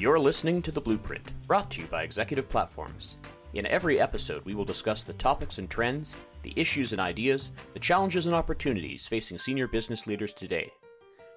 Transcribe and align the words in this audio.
You're 0.00 0.18
listening 0.18 0.62
to 0.62 0.72
The 0.72 0.80
Blueprint, 0.80 1.30
brought 1.46 1.70
to 1.72 1.82
you 1.82 1.86
by 1.88 2.04
Executive 2.04 2.48
Platforms. 2.48 3.18
In 3.52 3.66
every 3.66 4.00
episode, 4.00 4.42
we 4.46 4.54
will 4.54 4.64
discuss 4.64 5.02
the 5.02 5.12
topics 5.12 5.58
and 5.58 5.68
trends, 5.68 6.16
the 6.42 6.54
issues 6.56 6.92
and 6.92 7.00
ideas, 7.02 7.52
the 7.74 7.80
challenges 7.80 8.24
and 8.24 8.34
opportunities 8.34 9.06
facing 9.06 9.36
senior 9.36 9.68
business 9.68 10.06
leaders 10.06 10.32
today. 10.32 10.70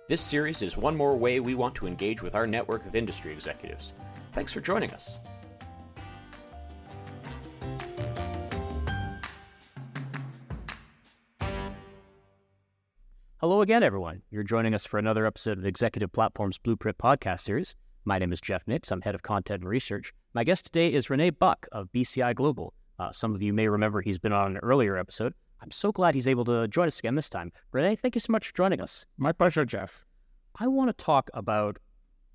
This 0.07 0.21
series 0.21 0.61
is 0.61 0.77
one 0.77 0.95
more 0.95 1.17
way 1.17 1.41
we 1.41 1.55
want 1.55 1.75
to 1.75 1.87
engage 1.87 2.23
with 2.23 2.35
our 2.35 2.47
network 2.47 2.85
of 2.85 2.95
industry 2.95 3.33
executives. 3.33 3.95
Thanks 4.31 4.53
for 4.53 4.61
joining 4.61 4.91
us. 4.91 5.19
Hello 13.41 13.59
again, 13.59 13.83
everyone. 13.83 14.21
You're 14.31 14.43
joining 14.43 14.73
us 14.73 14.85
for 14.85 14.99
another 14.99 15.25
episode 15.25 15.57
of 15.57 15.65
Executive 15.65 16.13
Platforms 16.13 16.57
Blueprint 16.57 16.97
podcast 16.97 17.41
series. 17.41 17.75
My 18.05 18.19
name 18.19 18.33
is 18.33 18.41
Jeff 18.41 18.63
Nix. 18.67 18.91
I'm 18.91 18.99
head 18.99 19.15
of 19.15 19.23
content 19.23 19.61
and 19.61 19.69
research. 19.69 20.13
My 20.33 20.43
guest 20.43 20.65
today 20.65 20.91
is 20.91 21.07
René 21.07 21.31
Buck 21.37 21.67
of 21.71 21.87
BCI 21.93 22.35
Global. 22.35 22.73
Uh, 22.99 23.13
some 23.13 23.33
of 23.33 23.41
you 23.41 23.53
may 23.53 23.69
remember 23.69 24.01
he's 24.01 24.19
been 24.19 24.33
on 24.33 24.51
an 24.51 24.57
earlier 24.57 24.97
episode. 24.97 25.33
I'm 25.61 25.71
so 25.71 25.93
glad 25.93 26.13
he's 26.13 26.27
able 26.27 26.43
to 26.45 26.67
join 26.67 26.87
us 26.87 26.99
again 26.99 27.15
this 27.15 27.29
time. 27.29 27.53
Renee, 27.71 27.95
thank 27.95 28.15
you 28.15 28.19
so 28.19 28.33
much 28.33 28.47
for 28.47 28.53
joining 28.55 28.81
us. 28.81 29.05
My 29.17 29.31
pleasure, 29.31 29.63
Jeff. 29.63 30.03
I 30.59 30.67
want 30.67 30.89
to 30.89 31.01
talk 31.01 31.29
about 31.33 31.77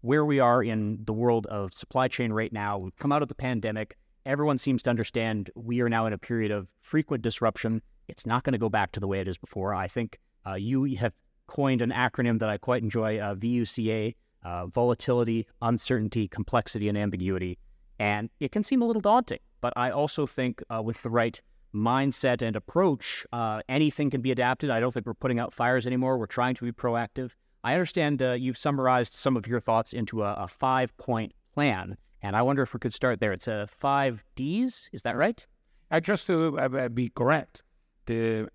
where 0.00 0.24
we 0.24 0.40
are 0.40 0.62
in 0.62 1.00
the 1.04 1.12
world 1.12 1.44
of 1.48 1.74
supply 1.74 2.08
chain 2.08 2.32
right 2.32 2.52
now. 2.52 2.78
We've 2.78 2.96
come 2.96 3.12
out 3.12 3.20
of 3.20 3.28
the 3.28 3.34
pandemic. 3.34 3.98
Everyone 4.24 4.56
seems 4.56 4.82
to 4.84 4.90
understand 4.90 5.50
we 5.54 5.82
are 5.82 5.90
now 5.90 6.06
in 6.06 6.14
a 6.14 6.18
period 6.18 6.50
of 6.50 6.68
frequent 6.80 7.22
disruption. 7.22 7.82
It's 8.08 8.24
not 8.24 8.42
going 8.42 8.52
to 8.52 8.58
go 8.58 8.70
back 8.70 8.92
to 8.92 9.00
the 9.00 9.06
way 9.06 9.20
it 9.20 9.28
is 9.28 9.36
before. 9.36 9.74
I 9.74 9.86
think 9.86 10.18
uh, 10.46 10.54
you 10.54 10.84
have 10.96 11.12
coined 11.46 11.82
an 11.82 11.90
acronym 11.90 12.38
that 12.38 12.48
I 12.48 12.56
quite 12.56 12.82
enjoy 12.82 13.18
uh, 13.18 13.34
VUCA 13.34 14.14
uh, 14.44 14.66
volatility, 14.66 15.46
uncertainty, 15.62 16.28
complexity, 16.28 16.88
and 16.88 16.96
ambiguity. 16.96 17.58
And 17.98 18.30
it 18.40 18.52
can 18.52 18.62
seem 18.62 18.82
a 18.82 18.86
little 18.86 19.00
daunting, 19.00 19.40
but 19.60 19.72
I 19.76 19.90
also 19.90 20.26
think 20.26 20.62
uh, 20.70 20.82
with 20.82 21.02
the 21.02 21.10
right 21.10 21.40
mindset 21.74 22.42
and 22.42 22.56
approach, 22.56 23.26
uh, 23.32 23.60
anything 23.68 24.10
can 24.10 24.20
be 24.20 24.30
adapted. 24.30 24.70
I 24.70 24.80
don't 24.80 24.92
think 24.92 25.06
we're 25.06 25.14
putting 25.14 25.38
out 25.38 25.52
fires 25.52 25.86
anymore. 25.86 26.18
We're 26.18 26.26
trying 26.26 26.54
to 26.56 26.64
be 26.64 26.72
proactive. 26.72 27.32
I 27.64 27.74
understand 27.74 28.22
uh, 28.22 28.32
you've 28.32 28.56
summarized 28.56 29.14
some 29.14 29.36
of 29.36 29.46
your 29.46 29.60
thoughts 29.60 29.92
into 29.92 30.22
a, 30.22 30.32
a 30.34 30.48
five 30.48 30.96
point 30.96 31.32
plan. 31.52 31.96
And 32.22 32.36
I 32.36 32.42
wonder 32.42 32.62
if 32.62 32.72
we 32.72 32.80
could 32.80 32.94
start 32.94 33.20
there. 33.20 33.32
It's 33.32 33.48
a 33.48 33.66
five 33.66 34.24
Ds. 34.36 34.88
Is 34.92 35.02
that 35.02 35.16
right? 35.16 35.44
Uh, 35.90 36.00
just 36.00 36.26
to 36.28 36.90
be 36.90 37.10
correct, 37.10 37.64
the 38.06 38.48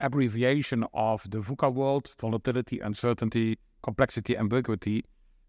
abbreviation 0.00 0.84
of 0.94 1.28
the 1.30 1.38
VUCA 1.38 1.72
world, 1.72 2.14
volatility, 2.18 2.80
uncertainty, 2.80 3.58
complexity, 3.88 4.32
ambiguity, 4.44 4.98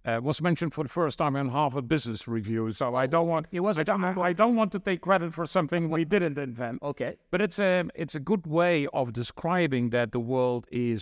uh, 0.05 0.19
was 0.29 0.37
mentioned 0.49 0.71
for 0.75 0.83
the 0.87 0.93
first 1.01 1.15
time 1.21 1.35
in 1.41 1.47
Harvard 1.57 1.87
Business 1.93 2.21
Review. 2.37 2.63
So 2.71 2.85
I 3.03 3.05
don't 3.13 3.29
want 3.33 3.43
it 3.57 3.61
was 3.67 3.75
I 3.83 3.85
don't, 3.89 4.03
I 4.31 4.33
don't 4.41 4.55
want 4.59 4.71
to 4.75 4.79
take 4.79 4.99
credit 5.07 5.29
for 5.37 5.45
something 5.57 5.81
we 5.89 6.05
didn't 6.13 6.37
invent. 6.49 6.75
Okay, 6.91 7.13
but 7.31 7.39
it's 7.45 7.59
a 7.59 7.73
it's 8.03 8.15
a 8.21 8.23
good 8.31 8.45
way 8.59 8.75
of 8.99 9.05
describing 9.21 9.83
that 9.95 10.07
the 10.17 10.23
world 10.33 10.63
is 10.71 10.99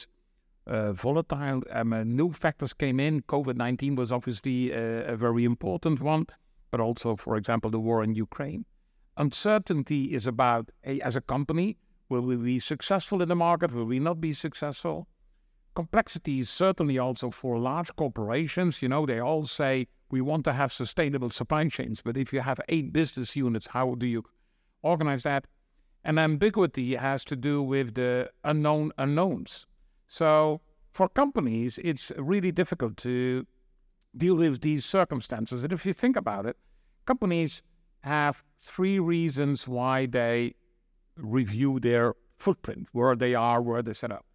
uh, 0.66 0.92
volatile. 1.06 1.62
Um, 1.80 1.94
uh, 1.94 2.04
new 2.22 2.30
factors 2.44 2.74
came 2.84 2.98
in. 3.08 3.14
COVID 3.36 3.56
nineteen 3.66 3.94
was 4.02 4.10
obviously 4.18 4.60
a, 4.72 5.14
a 5.14 5.16
very 5.26 5.44
important 5.54 6.02
one, 6.02 6.24
but 6.72 6.80
also, 6.88 7.16
for 7.16 7.34
example, 7.42 7.70
the 7.70 7.84
war 7.88 8.00
in 8.08 8.12
Ukraine. 8.28 8.66
Uncertainty 9.26 10.02
is 10.18 10.26
about 10.34 10.66
as 11.08 11.16
a 11.16 11.24
company 11.34 11.70
Will 12.10 12.22
we 12.22 12.38
be 12.38 12.60
successful 12.60 13.22
in 13.22 13.28
the 13.28 13.36
market? 13.36 13.74
Will 13.74 13.86
we 13.86 14.00
not 14.00 14.22
be 14.22 14.32
successful? 14.32 15.08
Complexity 15.78 16.40
is 16.40 16.50
certainly 16.50 16.98
also 16.98 17.30
for 17.30 17.60
large 17.60 17.96
corporations. 17.96 18.82
You 18.82 18.90
know, 18.90 19.06
they 19.06 19.20
all 19.20 19.46
say 19.46 19.86
we 20.10 20.22
want 20.22 20.44
to 20.46 20.54
have 20.54 20.72
sustainable 20.72 21.30
supply 21.30 21.68
chains, 21.68 22.02
but 22.02 22.18
if 22.18 22.34
you 22.34 22.42
have 22.42 22.60
eight 22.68 22.92
business 22.92 23.36
units, 23.36 23.68
how 23.68 23.94
do 23.94 24.08
you 24.08 24.24
organize 24.82 25.22
that? 25.22 25.46
And 26.04 26.18
ambiguity 26.18 26.96
has 26.96 27.24
to 27.26 27.36
do 27.36 27.62
with 27.62 27.94
the 27.94 28.32
unknown 28.44 28.92
unknowns. 28.98 29.68
So 30.08 30.62
for 30.90 31.08
companies, 31.10 31.80
it's 31.84 32.12
really 32.18 32.52
difficult 32.52 32.98
to 32.98 33.46
deal 34.16 34.34
with 34.34 34.62
these 34.62 34.84
circumstances. 34.84 35.64
And 35.64 35.72
if 35.72 35.86
you 35.86 35.94
think 35.94 36.16
about 36.16 36.48
it, 36.48 36.58
companies 37.06 37.62
have 38.02 38.44
three 38.58 38.98
reasons 38.98 39.68
why 39.68 40.08
they 40.08 40.56
review 41.18 41.80
their 41.80 42.16
footprint, 42.36 42.88
where 42.94 43.16
they 43.16 43.36
are, 43.36 43.62
where 43.62 43.84
they 43.84 43.94
set 43.94 44.12
up. 44.12 44.27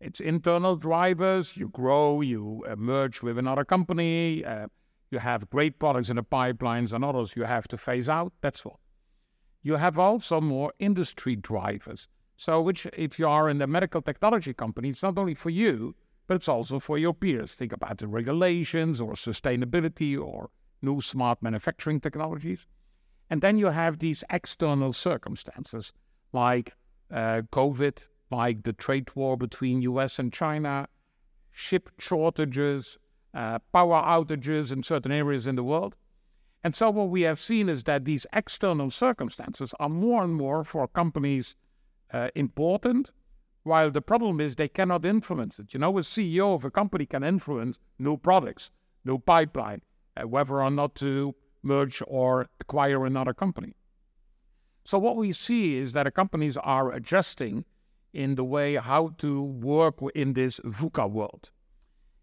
It's 0.00 0.20
internal 0.20 0.76
drivers. 0.76 1.56
You 1.56 1.68
grow, 1.68 2.20
you 2.22 2.64
uh, 2.66 2.76
merge 2.76 3.22
with 3.22 3.38
another 3.38 3.64
company. 3.64 4.44
Uh, 4.44 4.68
you 5.10 5.18
have 5.18 5.50
great 5.50 5.78
products 5.78 6.08
in 6.08 6.16
the 6.16 6.22
pipelines, 6.22 6.92
and 6.92 7.04
others 7.04 7.36
you 7.36 7.44
have 7.44 7.68
to 7.68 7.76
phase 7.76 8.08
out. 8.08 8.32
That's 8.40 8.64
all. 8.64 8.80
You 9.62 9.76
have 9.76 9.98
also 9.98 10.40
more 10.40 10.72
industry 10.78 11.36
drivers. 11.36 12.08
So, 12.36 12.62
which 12.62 12.86
if 12.94 13.18
you 13.18 13.28
are 13.28 13.50
in 13.50 13.58
the 13.58 13.66
medical 13.66 14.00
technology 14.00 14.54
company, 14.54 14.88
it's 14.88 15.02
not 15.02 15.18
only 15.18 15.34
for 15.34 15.50
you, 15.50 15.94
but 16.26 16.36
it's 16.36 16.48
also 16.48 16.78
for 16.78 16.96
your 16.96 17.12
peers. 17.12 17.54
Think 17.54 17.72
about 17.72 17.98
the 17.98 18.08
regulations 18.08 19.00
or 19.00 19.12
sustainability 19.12 20.18
or 20.18 20.48
new 20.80 21.02
smart 21.02 21.42
manufacturing 21.42 22.00
technologies. 22.00 22.66
And 23.28 23.42
then 23.42 23.58
you 23.58 23.66
have 23.66 23.98
these 23.98 24.24
external 24.30 24.92
circumstances 24.92 25.92
like 26.32 26.72
uh, 27.12 27.42
COVID, 27.52 27.98
like 28.30 28.62
the 28.62 28.72
trade 28.72 29.08
war 29.14 29.36
between 29.36 29.82
US 29.82 30.18
and 30.18 30.32
China, 30.32 30.88
ship 31.50 31.90
shortages, 31.98 32.98
uh, 33.34 33.58
power 33.72 34.02
outages 34.02 34.72
in 34.72 34.82
certain 34.82 35.12
areas 35.12 35.46
in 35.46 35.56
the 35.56 35.64
world. 35.64 35.96
And 36.62 36.74
so 36.74 36.90
what 36.90 37.08
we 37.08 37.22
have 37.22 37.38
seen 37.38 37.68
is 37.68 37.84
that 37.84 38.04
these 38.04 38.26
external 38.32 38.90
circumstances 38.90 39.74
are 39.80 39.88
more 39.88 40.22
and 40.22 40.34
more 40.34 40.62
for 40.64 40.86
companies 40.88 41.56
uh, 42.12 42.28
important, 42.34 43.12
while 43.62 43.90
the 43.90 44.02
problem 44.02 44.40
is 44.40 44.56
they 44.56 44.68
cannot 44.68 45.04
influence 45.04 45.58
it. 45.58 45.72
You 45.72 45.80
know, 45.80 45.96
a 45.98 46.02
CEO 46.02 46.54
of 46.54 46.64
a 46.64 46.70
company 46.70 47.06
can 47.06 47.22
influence 47.22 47.78
new 47.98 48.16
products, 48.16 48.70
new 49.04 49.18
pipeline, 49.18 49.82
uh, 50.16 50.26
whether 50.26 50.60
or 50.60 50.70
not 50.70 50.94
to 50.96 51.34
merge 51.62 52.02
or 52.06 52.48
acquire 52.60 53.06
another 53.06 53.34
company. 53.34 53.74
So 54.84 54.98
what 54.98 55.16
we 55.16 55.32
see 55.32 55.76
is 55.76 55.92
that 55.92 56.12
companies 56.14 56.56
are 56.56 56.92
adjusting 56.92 57.64
in 58.12 58.34
the 58.34 58.44
way 58.44 58.76
how 58.76 59.14
to 59.18 59.42
work 59.42 59.98
in 60.14 60.32
this 60.32 60.60
VUCA 60.60 61.10
world. 61.10 61.50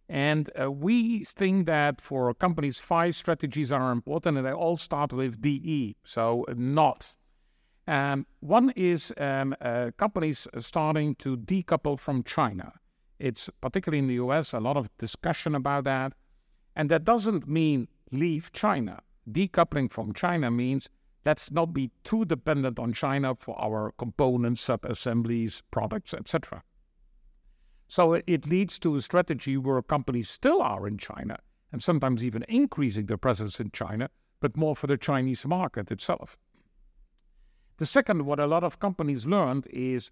And 0.09 0.49
uh, 0.59 0.71
we 0.71 1.23
think 1.25 1.65
that 1.65 1.99
for 1.99 2.33
companies, 2.33 2.77
five 2.79 3.15
strategies 3.15 3.71
are 3.71 3.91
important, 3.91 4.37
and 4.37 4.45
they 4.45 4.53
all 4.53 4.77
start 4.77 5.11
with 5.11 5.41
DE, 5.41 5.97
so 6.03 6.45
not. 6.55 7.17
Um, 7.87 8.25
one 8.39 8.71
is 8.75 9.13
um, 9.17 9.55
uh, 9.61 9.91
companies 9.97 10.47
starting 10.59 11.15
to 11.15 11.37
decouple 11.37 11.99
from 11.99 12.23
China. 12.23 12.73
It's 13.19 13.49
particularly 13.61 13.99
in 13.99 14.07
the 14.07 14.15
US, 14.15 14.53
a 14.53 14.59
lot 14.59 14.77
of 14.77 14.95
discussion 14.97 15.55
about 15.55 15.85
that. 15.85 16.13
And 16.75 16.89
that 16.91 17.03
doesn't 17.03 17.47
mean 17.47 17.87
leave 18.11 18.51
China. 18.51 19.01
Decoupling 19.29 19.91
from 19.91 20.13
China 20.13 20.51
means 20.51 20.89
Let's 21.27 21.51
not 21.51 21.73
be 21.73 21.91
too 22.05 22.23
dependent 22.23 22.79
on 22.79 22.93
China 22.93 23.35
for 23.35 23.59
our 23.59 23.91
components, 23.97 24.61
sub-assemblies, 24.61 25.61
products, 25.71 26.13
etc. 26.13 26.63
So 27.89 28.13
it 28.13 28.47
leads 28.47 28.79
to 28.79 28.95
a 28.95 29.01
strategy 29.01 29.57
where 29.57 29.81
companies 29.81 30.29
still 30.29 30.61
are 30.61 30.87
in 30.87 30.97
China 30.97 31.39
and 31.73 31.83
sometimes 31.83 32.23
even 32.23 32.45
increasing 32.47 33.07
their 33.07 33.17
presence 33.17 33.59
in 33.59 33.71
China, 33.71 34.09
but 34.39 34.55
more 34.55 34.73
for 34.73 34.87
the 34.87 34.95
Chinese 34.95 35.45
market 35.45 35.91
itself. 35.91 36.37
The 37.75 37.85
second, 37.85 38.25
what 38.25 38.39
a 38.39 38.47
lot 38.47 38.63
of 38.63 38.79
companies 38.79 39.25
learned 39.25 39.67
is 39.69 40.11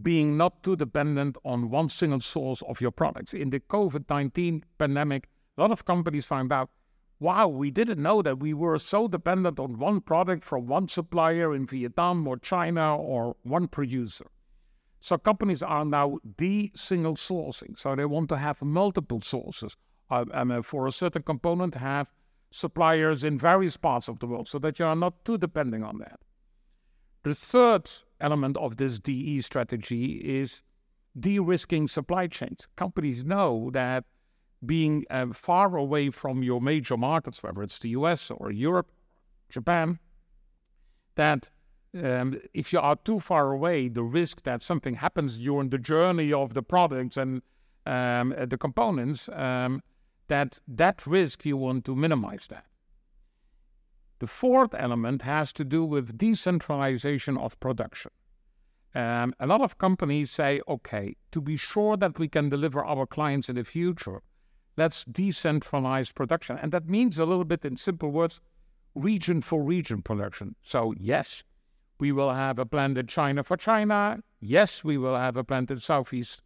being 0.00 0.38
not 0.38 0.62
too 0.62 0.74
dependent 0.74 1.36
on 1.44 1.68
one 1.68 1.90
single 1.90 2.20
source 2.20 2.62
of 2.62 2.80
your 2.80 2.92
products. 2.92 3.34
In 3.34 3.50
the 3.50 3.60
COVID 3.60 4.08
19 4.08 4.64
pandemic, 4.78 5.28
a 5.58 5.60
lot 5.60 5.70
of 5.70 5.84
companies 5.84 6.24
found 6.24 6.50
out 6.50 6.70
wow, 7.20 7.46
we 7.46 7.70
didn't 7.70 8.02
know 8.02 8.22
that 8.22 8.40
we 8.40 8.54
were 8.54 8.78
so 8.78 9.06
dependent 9.06 9.60
on 9.60 9.78
one 9.78 10.00
product 10.00 10.42
from 10.42 10.66
one 10.66 10.88
supplier 10.88 11.54
in 11.54 11.66
Vietnam 11.66 12.26
or 12.26 12.38
China 12.38 12.96
or 12.96 13.36
one 13.42 13.68
producer. 13.68 14.26
So 15.00 15.18
companies 15.18 15.62
are 15.62 15.84
now 15.84 16.18
de 16.36 16.72
single 16.74 17.14
sourcing. 17.14 17.78
So 17.78 17.94
they 17.94 18.06
want 18.06 18.30
to 18.30 18.38
have 18.38 18.62
multiple 18.62 19.20
sources. 19.20 19.76
Uh, 20.10 20.24
and 20.32 20.50
uh, 20.50 20.62
for 20.62 20.86
a 20.86 20.92
certain 20.92 21.22
component, 21.22 21.74
have 21.74 22.08
suppliers 22.50 23.22
in 23.22 23.38
various 23.38 23.76
parts 23.76 24.08
of 24.08 24.18
the 24.18 24.26
world 24.26 24.48
so 24.48 24.58
that 24.58 24.78
you 24.78 24.86
are 24.86 24.96
not 24.96 25.24
too 25.24 25.38
depending 25.38 25.84
on 25.84 25.98
that. 25.98 26.18
The 27.22 27.34
third 27.34 27.88
element 28.20 28.56
of 28.56 28.76
this 28.76 28.98
DE 28.98 29.40
strategy 29.42 30.16
is 30.16 30.62
de 31.18 31.38
risking 31.38 31.86
supply 31.86 32.26
chains. 32.26 32.66
Companies 32.76 33.24
know 33.24 33.70
that 33.72 34.04
being 34.64 35.04
uh, 35.10 35.26
far 35.32 35.76
away 35.76 36.10
from 36.10 36.42
your 36.42 36.60
major 36.60 36.96
markets, 36.96 37.42
whether 37.42 37.62
it's 37.62 37.78
the 37.78 37.90
US 37.90 38.30
or 38.30 38.50
Europe, 38.50 38.90
Japan, 39.48 39.98
that 41.16 41.48
um, 42.02 42.40
if 42.54 42.72
you 42.72 42.80
are 42.80 42.96
too 42.96 43.20
far 43.20 43.52
away, 43.52 43.88
the 43.88 44.02
risk 44.02 44.42
that 44.42 44.62
something 44.62 44.94
happens 44.94 45.38
during 45.38 45.70
the 45.70 45.78
journey 45.78 46.32
of 46.32 46.54
the 46.54 46.62
products 46.62 47.16
and 47.16 47.42
um, 47.86 48.34
the 48.46 48.58
components, 48.58 49.28
um, 49.30 49.82
that 50.28 50.60
that 50.68 51.06
risk 51.06 51.44
you 51.44 51.56
want 51.56 51.84
to 51.84 51.96
minimize 51.96 52.46
that. 52.48 52.66
The 54.20 54.26
fourth 54.26 54.74
element 54.74 55.22
has 55.22 55.52
to 55.54 55.64
do 55.64 55.84
with 55.84 56.18
decentralization 56.18 57.36
of 57.36 57.58
production. 57.58 58.12
Um, 58.94 59.34
a 59.40 59.46
lot 59.46 59.60
of 59.60 59.78
companies 59.78 60.30
say, 60.30 60.60
okay, 60.68 61.16
to 61.32 61.40
be 61.40 61.56
sure 61.56 61.96
that 61.96 62.18
we 62.18 62.28
can 62.28 62.48
deliver 62.48 62.84
our 62.84 63.06
clients 63.06 63.48
in 63.48 63.56
the 63.56 63.64
future, 63.64 64.20
let's 64.80 65.04
decentralize 65.04 66.14
production. 66.14 66.58
And 66.60 66.72
that 66.72 66.88
means 66.88 67.18
a 67.18 67.26
little 67.26 67.44
bit 67.44 67.66
in 67.66 67.76
simple 67.76 68.10
words, 68.10 68.40
region 68.94 69.42
for 69.42 69.62
region 69.62 70.00
production. 70.00 70.56
So, 70.62 70.94
yes, 70.98 71.44
we 71.98 72.12
will 72.12 72.32
have 72.32 72.58
a 72.58 72.64
plant 72.64 72.96
in 72.96 73.06
China 73.06 73.44
for 73.44 73.58
China. 73.58 74.20
Yes, 74.40 74.82
we 74.82 74.96
will 74.96 75.16
have 75.16 75.36
a 75.36 75.44
plant 75.44 75.70
in 75.70 75.78
Southeast 75.78 76.40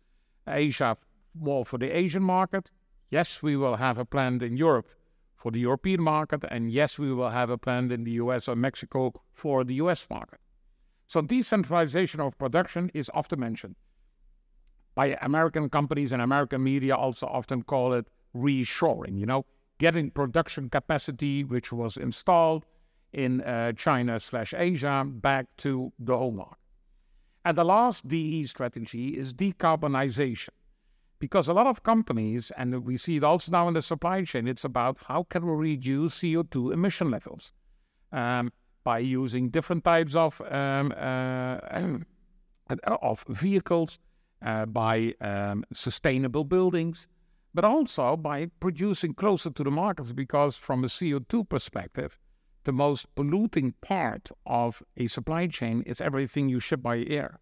Asia 0.48 0.96
more 1.32 1.64
for 1.64 1.78
the 1.78 1.96
Asian 1.96 2.24
market. 2.24 2.72
Yes, 3.08 3.40
we 3.40 3.56
will 3.56 3.76
have 3.76 3.98
a 3.98 4.04
plant 4.04 4.42
in 4.42 4.56
Europe 4.56 4.88
for 5.36 5.52
the 5.52 5.60
European 5.60 6.02
market. 6.02 6.42
And 6.50 6.72
yes, 6.72 6.98
we 6.98 7.12
will 7.12 7.30
have 7.30 7.50
a 7.50 7.58
plant 7.66 7.92
in 7.92 8.02
the 8.02 8.16
US 8.22 8.48
or 8.48 8.56
Mexico 8.56 9.12
for 9.32 9.62
the 9.62 9.74
US 9.74 10.08
market. 10.10 10.40
So 11.06 11.22
decentralization 11.22 12.20
of 12.20 12.36
production 12.36 12.90
is 12.94 13.08
often 13.14 13.38
mentioned. 13.38 13.76
By 14.96 15.16
American 15.22 15.68
companies 15.68 16.12
and 16.12 16.20
American 16.20 16.62
media 16.64 16.96
also 16.96 17.26
often 17.26 17.62
call 17.62 17.92
it 17.92 18.08
reshoring, 18.34 19.18
you 19.18 19.26
know, 19.26 19.44
getting 19.78 20.10
production 20.10 20.68
capacity 20.68 21.44
which 21.44 21.72
was 21.72 21.96
installed 21.96 22.64
in 23.12 23.40
uh, 23.42 23.72
China 23.72 24.18
slash 24.18 24.52
Asia 24.56 25.04
back 25.06 25.46
to 25.58 25.92
the 25.98 26.16
home 26.16 26.36
market. 26.36 26.58
And 27.44 27.56
the 27.56 27.64
last 27.64 28.08
DE 28.08 28.44
strategy 28.46 29.08
is 29.18 29.34
decarbonization. 29.34 30.50
Because 31.18 31.48
a 31.48 31.54
lot 31.54 31.66
of 31.66 31.82
companies, 31.82 32.50
and 32.56 32.84
we 32.84 32.96
see 32.96 33.16
it 33.16 33.24
also 33.24 33.52
now 33.52 33.68
in 33.68 33.74
the 33.74 33.82
supply 33.82 34.24
chain, 34.24 34.48
it's 34.48 34.64
about 34.64 34.98
how 35.06 35.22
can 35.22 35.46
we 35.46 35.70
reduce 35.70 36.18
CO2 36.18 36.72
emission 36.72 37.10
levels. 37.10 37.52
Um, 38.12 38.52
by 38.84 38.98
using 38.98 39.48
different 39.48 39.82
types 39.82 40.14
of 40.14 40.40
um, 40.50 40.92
uh, 40.96 41.58
of 43.02 43.24
vehicles, 43.28 43.98
uh, 44.42 44.66
by 44.66 45.14
um, 45.20 45.64
sustainable 45.72 46.44
buildings, 46.44 47.08
but 47.54 47.64
also 47.64 48.16
by 48.16 48.46
producing 48.58 49.14
closer 49.14 49.50
to 49.50 49.62
the 49.62 49.70
markets. 49.70 50.12
Because 50.12 50.56
from 50.56 50.84
a 50.84 50.88
CO2 50.88 51.48
perspective, 51.48 52.18
the 52.64 52.72
most 52.72 53.14
polluting 53.14 53.74
part 53.80 54.30
of 54.44 54.82
a 54.96 55.06
supply 55.06 55.46
chain 55.46 55.82
is 55.86 56.00
everything 56.00 56.48
you 56.48 56.60
ship 56.60 56.82
by 56.82 56.98
air 57.04 57.40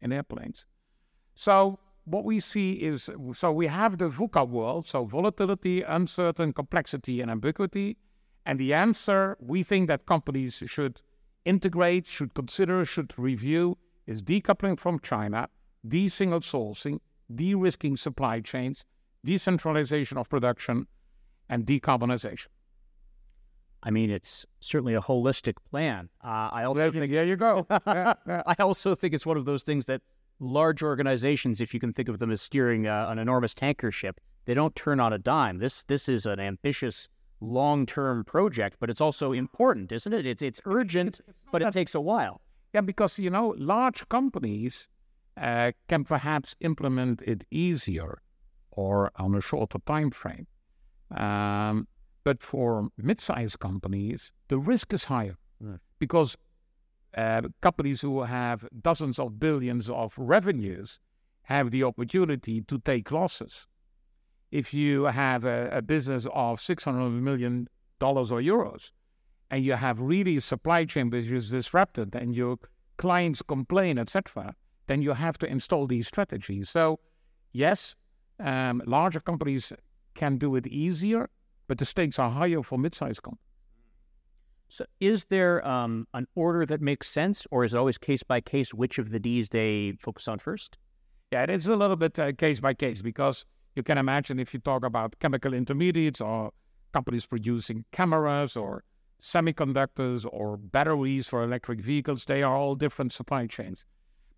in 0.00 0.12
airplanes. 0.12 0.66
So 1.34 1.78
what 2.04 2.24
we 2.24 2.38
see 2.38 2.72
is 2.72 3.10
so 3.32 3.52
we 3.52 3.66
have 3.66 3.98
the 3.98 4.08
VUCA 4.08 4.48
world, 4.48 4.86
so 4.86 5.04
volatility, 5.04 5.82
uncertain, 5.82 6.52
complexity, 6.52 7.20
and 7.20 7.30
ambiguity. 7.30 7.96
And 8.44 8.60
the 8.60 8.74
answer 8.74 9.36
we 9.40 9.62
think 9.62 9.88
that 9.88 10.06
companies 10.06 10.62
should 10.66 11.02
integrate, 11.44 12.06
should 12.06 12.34
consider, 12.34 12.84
should 12.84 13.18
review 13.18 13.78
is 14.06 14.22
decoupling 14.22 14.78
from 14.78 15.00
China, 15.00 15.48
de 15.86 16.08
single 16.08 16.40
sourcing, 16.40 17.00
de 17.34 17.54
risking 17.54 17.96
supply 17.96 18.40
chains, 18.40 18.84
decentralization 19.26 20.16
of 20.16 20.28
production, 20.30 20.86
and 21.48 21.66
decarbonization. 21.66 22.46
I 23.82 23.90
mean, 23.90 24.10
it's 24.10 24.46
certainly 24.60 24.94
a 24.94 25.00
holistic 25.00 25.56
plan. 25.70 26.08
Uh, 26.24 26.48
I 26.52 26.64
also 26.64 26.90
think, 26.90 27.12
there 27.12 27.26
you 27.26 27.36
go. 27.36 27.66
I 27.70 28.56
also 28.58 28.94
think 28.94 29.14
it's 29.14 29.26
one 29.26 29.36
of 29.36 29.44
those 29.44 29.62
things 29.62 29.86
that 29.86 30.00
large 30.40 30.82
organizations, 30.82 31.60
if 31.60 31.74
you 31.74 31.80
can 31.80 31.92
think 31.92 32.08
of 32.08 32.18
them 32.18 32.30
as 32.30 32.40
steering 32.40 32.86
uh, 32.86 33.06
an 33.08 33.18
enormous 33.18 33.54
tanker 33.54 33.90
ship, 33.90 34.20
they 34.46 34.54
don't 34.54 34.74
turn 34.74 35.00
on 35.00 35.12
a 35.12 35.18
dime. 35.18 35.58
This 35.58 35.84
this 35.84 36.08
is 36.08 36.24
an 36.26 36.40
ambitious 36.40 37.08
long 37.40 37.84
term 37.84 38.24
project, 38.24 38.76
but 38.80 38.90
it's 38.90 39.00
also 39.00 39.32
important, 39.32 39.92
isn't 39.92 40.12
it? 40.12 40.26
It's 40.26 40.42
it's 40.42 40.60
urgent, 40.64 41.20
but 41.52 41.62
it 41.62 41.72
takes 41.72 41.94
a 41.94 42.00
while. 42.00 42.40
Yeah, 42.72 42.82
because 42.82 43.18
you 43.18 43.30
know, 43.30 43.54
large 43.58 44.08
companies 44.08 44.88
uh, 45.36 45.72
can 45.88 46.04
perhaps 46.04 46.54
implement 46.60 47.22
it 47.22 47.44
easier 47.50 48.20
or 48.76 49.10
on 49.16 49.34
a 49.34 49.40
shorter 49.40 49.78
time 49.86 50.10
frame. 50.10 50.46
Um, 51.10 51.88
but 52.24 52.42
for 52.42 52.88
mid-sized 52.96 53.58
companies, 53.58 54.32
the 54.48 54.58
risk 54.58 54.92
is 54.92 55.04
higher 55.04 55.36
right. 55.60 55.78
because 55.98 56.36
uh, 57.16 57.42
companies 57.60 58.00
who 58.00 58.22
have 58.22 58.66
dozens 58.82 59.18
of 59.18 59.38
billions 59.38 59.90
of 59.90 60.14
revenues 60.16 61.00
have 61.42 61.70
the 61.70 61.82
opportunity 61.84 62.60
to 62.62 62.78
take 62.78 63.10
losses 63.10 63.66
if 64.50 64.72
you 64.72 65.04
have 65.04 65.44
a, 65.44 65.68
a 65.72 65.82
business 65.82 66.26
of 66.32 66.60
$600 66.60 67.20
million 67.20 67.68
or 68.00 68.14
euros 68.14 68.90
and 69.50 69.64
you 69.64 69.72
have 69.72 70.00
really 70.00 70.40
supply 70.40 70.84
chain 70.84 71.10
which 71.10 71.30
is 71.30 71.50
disrupted 71.50 72.14
and 72.14 72.34
your 72.34 72.56
clients 72.96 73.42
complain, 73.42 73.98
etc., 73.98 74.54
then 74.86 75.02
you 75.02 75.12
have 75.12 75.36
to 75.38 75.46
install 75.46 75.86
these 75.86 76.06
strategies. 76.06 76.70
So, 76.70 77.00
yes, 77.52 77.96
um, 78.38 78.82
larger 78.86 79.20
companies 79.20 79.72
can 80.14 80.38
do 80.38 80.56
it 80.56 80.66
easier, 80.66 81.28
but 81.68 81.78
the 81.78 81.84
stakes 81.84 82.18
are 82.18 82.30
higher 82.30 82.62
for 82.62 82.78
mid-sized 82.78 83.22
companies. 83.22 83.42
So, 84.68 84.84
is 85.00 85.26
there 85.26 85.66
um, 85.66 86.08
an 86.12 86.26
order 86.34 86.66
that 86.66 86.80
makes 86.80 87.08
sense, 87.08 87.46
or 87.50 87.64
is 87.64 87.74
it 87.74 87.76
always 87.76 87.98
case 87.98 88.22
by 88.22 88.40
case 88.40 88.74
which 88.74 88.98
of 88.98 89.10
the 89.10 89.20
Ds 89.20 89.50
they 89.50 89.94
focus 90.00 90.26
on 90.26 90.38
first? 90.38 90.76
Yeah, 91.30 91.44
it 91.44 91.50
is 91.50 91.66
a 91.68 91.76
little 91.76 91.96
bit 91.96 92.18
uh, 92.18 92.32
case 92.32 92.60
by 92.60 92.74
case 92.74 93.00
because 93.02 93.44
you 93.76 93.82
can 93.82 93.98
imagine 93.98 94.40
if 94.40 94.52
you 94.52 94.60
talk 94.60 94.84
about 94.84 95.18
chemical 95.20 95.54
intermediates 95.54 96.20
or 96.20 96.52
companies 96.92 97.26
producing 97.26 97.84
cameras 97.92 98.56
or 98.56 98.82
semiconductors 99.22 100.26
or 100.30 100.56
batteries 100.56 101.28
for 101.28 101.42
electric 101.42 101.80
vehicles, 101.80 102.24
they 102.24 102.42
are 102.42 102.56
all 102.56 102.74
different 102.74 103.12
supply 103.12 103.46
chains. 103.46 103.84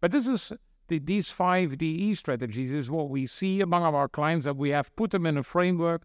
But 0.00 0.12
this 0.12 0.26
is 0.26 0.52
the, 0.88 0.98
these 0.98 1.30
five 1.30 1.78
DE 1.78 2.14
strategies 2.14 2.72
is 2.72 2.90
what 2.90 3.10
we 3.10 3.26
see 3.26 3.60
among 3.60 3.82
our 3.82 4.08
clients 4.08 4.44
that 4.44 4.56
we 4.56 4.70
have 4.70 4.94
put 4.96 5.10
them 5.10 5.26
in 5.26 5.36
a 5.38 5.42
framework 5.42 6.02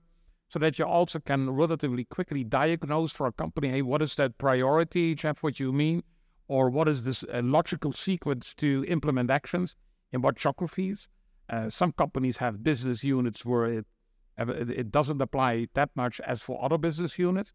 so 0.50 0.60
that 0.60 0.78
you 0.78 0.86
also 0.86 1.20
can 1.20 1.50
relatively 1.50 2.04
quickly 2.04 2.44
diagnose 2.44 3.12
for 3.12 3.26
a 3.26 3.32
company, 3.32 3.70
hey, 3.70 3.82
what 3.82 4.02
is 4.02 4.16
that 4.16 4.38
priority, 4.38 5.16
Jeff, 5.16 5.42
what 5.42 5.60
you 5.60 5.74
mean? 5.74 6.04
Or 6.48 6.70
what 6.70 6.88
is 6.88 7.06
this 7.06 7.24
uh, 7.24 7.42
logical 7.44 7.92
sequence 7.92 8.54
to 8.56 8.86
implement 8.88 9.32
actions 9.32 9.75
in 10.12 10.22
what 10.22 10.36
geographies? 10.36 11.10
Uh, 11.50 11.70
some 11.70 11.92
companies 11.94 12.38
have 12.38 12.63
business 12.63 13.04
units 13.04 13.44
where 13.44 13.66
it, 13.66 13.86
it 14.38 14.92
doesn't 14.92 15.22
apply 15.22 15.68
that 15.74 15.90
much 15.96 16.22
as 16.22 16.42
for 16.42 16.63
other 16.63 16.78
business 16.78 17.18
units. 17.18 17.52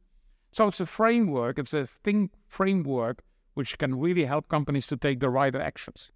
So 0.50 0.66
it's 0.68 0.80
a 0.80 0.86
framework, 0.86 1.58
it's 1.58 1.74
a 1.74 1.86
think 1.86 2.32
framework 2.48 3.22
which 3.54 3.78
can 3.78 3.98
really 3.98 4.24
help 4.24 4.48
companies 4.48 4.86
to 4.86 4.96
take 4.96 5.20
the 5.20 5.28
right 5.28 5.54
actions. 5.54 6.10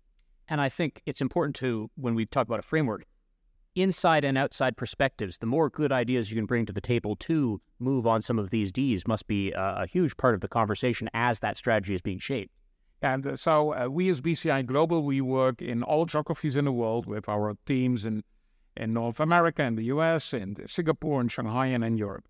And 0.52 0.60
I 0.60 0.68
think 0.68 1.00
it's 1.06 1.22
important 1.22 1.56
to, 1.56 1.90
when 1.94 2.14
we 2.14 2.26
talk 2.26 2.46
about 2.46 2.58
a 2.58 2.62
framework, 2.62 3.06
inside 3.74 4.22
and 4.22 4.36
outside 4.36 4.76
perspectives, 4.76 5.38
the 5.38 5.46
more 5.46 5.70
good 5.70 5.90
ideas 5.90 6.30
you 6.30 6.36
can 6.36 6.44
bring 6.44 6.66
to 6.66 6.74
the 6.74 6.80
table 6.82 7.16
to 7.20 7.58
move 7.78 8.06
on 8.06 8.20
some 8.20 8.38
of 8.38 8.50
these 8.50 8.70
Ds 8.70 9.06
must 9.06 9.26
be 9.26 9.52
a, 9.52 9.76
a 9.78 9.86
huge 9.86 10.14
part 10.18 10.34
of 10.34 10.42
the 10.42 10.48
conversation 10.48 11.08
as 11.14 11.40
that 11.40 11.56
strategy 11.56 11.94
is 11.94 12.02
being 12.02 12.18
shaped. 12.18 12.52
And 13.00 13.26
uh, 13.26 13.36
so 13.36 13.72
uh, 13.72 13.88
we 13.88 14.10
as 14.10 14.20
BCI 14.20 14.66
Global, 14.66 15.04
we 15.04 15.22
work 15.22 15.62
in 15.62 15.82
all 15.82 16.04
geographies 16.04 16.58
in 16.58 16.66
the 16.66 16.72
world 16.72 17.06
with 17.06 17.30
our 17.30 17.56
teams 17.64 18.04
in, 18.04 18.22
in 18.76 18.92
North 18.92 19.20
America, 19.20 19.62
in 19.62 19.76
the 19.76 19.84
US, 19.84 20.34
in 20.34 20.56
Singapore, 20.68 21.22
and 21.22 21.32
Shanghai, 21.32 21.68
and 21.68 21.82
in 21.82 21.96
Europe. 21.96 22.28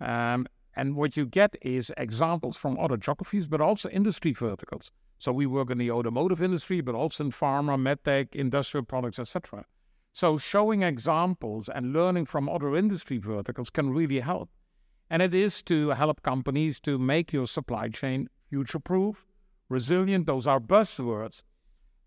Um, 0.00 0.46
and 0.76 0.94
what 0.94 1.16
you 1.16 1.26
get 1.26 1.56
is 1.62 1.92
examples 1.96 2.56
from 2.56 2.78
other 2.78 2.96
geographies, 2.96 3.48
but 3.48 3.60
also 3.60 3.88
industry 3.88 4.30
verticals. 4.30 4.92
So 5.18 5.32
we 5.32 5.46
work 5.46 5.70
in 5.70 5.78
the 5.78 5.90
automotive 5.90 6.42
industry, 6.42 6.80
but 6.80 6.94
also 6.94 7.24
in 7.24 7.30
pharma, 7.30 7.76
medtech, 7.76 8.34
industrial 8.34 8.84
products, 8.84 9.18
etc. 9.18 9.64
So 10.12 10.36
showing 10.36 10.82
examples 10.82 11.68
and 11.68 11.92
learning 11.92 12.26
from 12.26 12.48
other 12.48 12.76
industry 12.76 13.18
verticals 13.18 13.70
can 13.70 13.90
really 13.90 14.20
help. 14.20 14.50
And 15.08 15.22
it 15.22 15.34
is 15.34 15.62
to 15.64 15.90
help 15.90 16.22
companies 16.22 16.80
to 16.80 16.98
make 16.98 17.32
your 17.32 17.46
supply 17.46 17.88
chain 17.88 18.28
future-proof, 18.50 19.26
resilient, 19.68 20.26
those 20.26 20.46
are 20.46 20.60
buzzwords. 20.60 21.42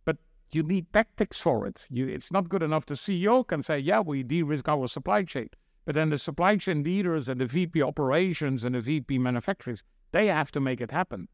But 0.06 0.18
you 0.52 0.64
need 0.64 0.92
tactics 0.92 1.40
for 1.40 1.66
it. 1.66 1.88
You, 1.90 2.08
it's 2.08 2.32
not 2.32 2.50
good 2.50 2.64
enough. 2.64 2.86
The 2.86 2.96
CEO 2.96 3.48
can 3.48 3.62
say, 3.62 3.80
yeah, 3.80 4.00
we 4.02 4.24
de 4.24 4.44
risk 4.44 4.68
our 4.68 4.88
supply 4.88 5.24
chain. 5.24 5.50
But 5.86 5.96
then 5.96 6.10
the 6.10 6.18
supply 6.18 6.58
chain 6.58 6.84
leaders 6.84 7.30
and 7.30 7.40
the 7.40 7.46
VP 7.46 7.82
operations 7.82 8.64
and 8.64 8.76
the 8.76 8.82
VP 8.82 9.18
manufacturers, 9.18 9.84
they 10.12 10.28
have 10.28 10.52
to 10.52 10.60
make 10.60 10.82
it 10.82 10.92
happen. 10.92 11.28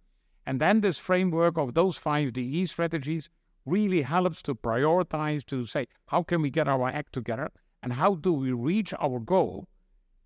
And 0.45 0.59
then 0.59 0.81
this 0.81 0.97
framework 0.97 1.57
of 1.57 1.73
those 1.73 1.97
five 1.97 2.33
DE 2.33 2.65
strategies 2.65 3.29
really 3.65 4.03
helps 4.03 4.43
to 4.43 4.55
prioritize 4.55 5.45
to 5.47 5.65
say, 5.65 5.87
how 6.07 6.23
can 6.23 6.41
we 6.41 6.49
get 6.49 6.67
our 6.67 6.87
act 6.87 7.13
together? 7.13 7.51
And 7.81 7.93
how 7.93 8.15
do 8.15 8.33
we 8.33 8.51
reach 8.51 8.93
our 8.99 9.19
goal, 9.19 9.67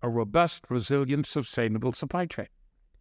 a 0.02 0.08
robust, 0.08 0.64
resilient, 0.68 1.26
sustainable 1.26 1.92
supply 1.92 2.26
chain? 2.26 2.48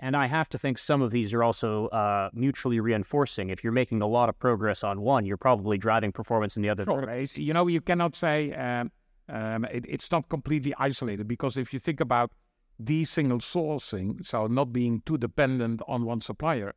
And 0.01 0.15
I 0.15 0.27
have 0.27 0.47
to 0.49 0.57
think 0.57 0.77
some 0.77 1.01
of 1.01 1.11
these 1.11 1.33
are 1.33 1.43
also 1.43 1.87
uh, 1.87 2.29
mutually 2.33 2.79
reinforcing. 2.79 3.49
If 3.49 3.65
you're 3.65 3.73
making 3.73 4.01
a 4.01 4.07
lot 4.07 4.29
of 4.29 4.39
progress 4.39 4.81
on 4.81 5.01
one, 5.01 5.25
you're 5.25 5.35
probably 5.35 5.77
driving 5.77 6.13
performance 6.13 6.55
in 6.55 6.63
the 6.63 6.69
other. 6.69 6.85
Sure. 6.85 7.23
You 7.35 7.53
know, 7.53 7.67
you 7.67 7.81
cannot 7.81 8.15
say 8.15 8.53
um, 8.53 8.91
um, 9.27 9.65
it, 9.65 9.85
it's 9.87 10.09
not 10.09 10.29
completely 10.29 10.73
isolated 10.79 11.27
because 11.27 11.57
if 11.57 11.73
you 11.73 11.79
think 11.79 11.99
about 11.99 12.31
the 12.79 13.03
single 13.03 13.39
sourcing, 13.39 14.25
so 14.25 14.47
not 14.47 14.71
being 14.71 15.01
too 15.05 15.17
dependent 15.17 15.81
on 15.85 16.05
one 16.05 16.21
supplier, 16.21 16.73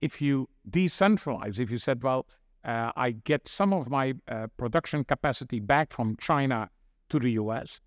if 0.00 0.20
you 0.20 0.48
decentralize, 0.68 1.60
if 1.60 1.70
you 1.70 1.78
said, 1.78 2.02
well, 2.02 2.26
uh, 2.64 2.92
I 2.96 3.12
get 3.12 3.48
some 3.48 3.72
of 3.72 3.88
my 3.88 4.14
uh, 4.28 4.48
production 4.56 5.04
capacity 5.04 5.60
back 5.60 5.92
from 5.92 6.16
China 6.16 6.70
to 7.08 7.18
the 7.18 7.32
US, 7.32 7.80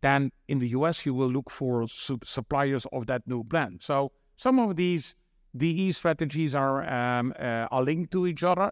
then 0.00 0.32
in 0.48 0.58
the 0.58 0.68
US 0.68 1.06
you 1.06 1.14
will 1.14 1.30
look 1.30 1.50
for 1.50 1.86
su- 1.86 2.18
suppliers 2.24 2.86
of 2.92 3.06
that 3.06 3.26
new 3.26 3.42
blend. 3.42 3.82
So 3.82 4.12
some 4.36 4.58
of 4.58 4.76
these 4.76 5.14
DE 5.56 5.92
strategies 5.92 6.54
are 6.54 6.88
um, 6.88 7.34
uh, 7.38 7.66
are 7.70 7.82
linked 7.82 8.12
to 8.12 8.26
each 8.26 8.44
other 8.44 8.70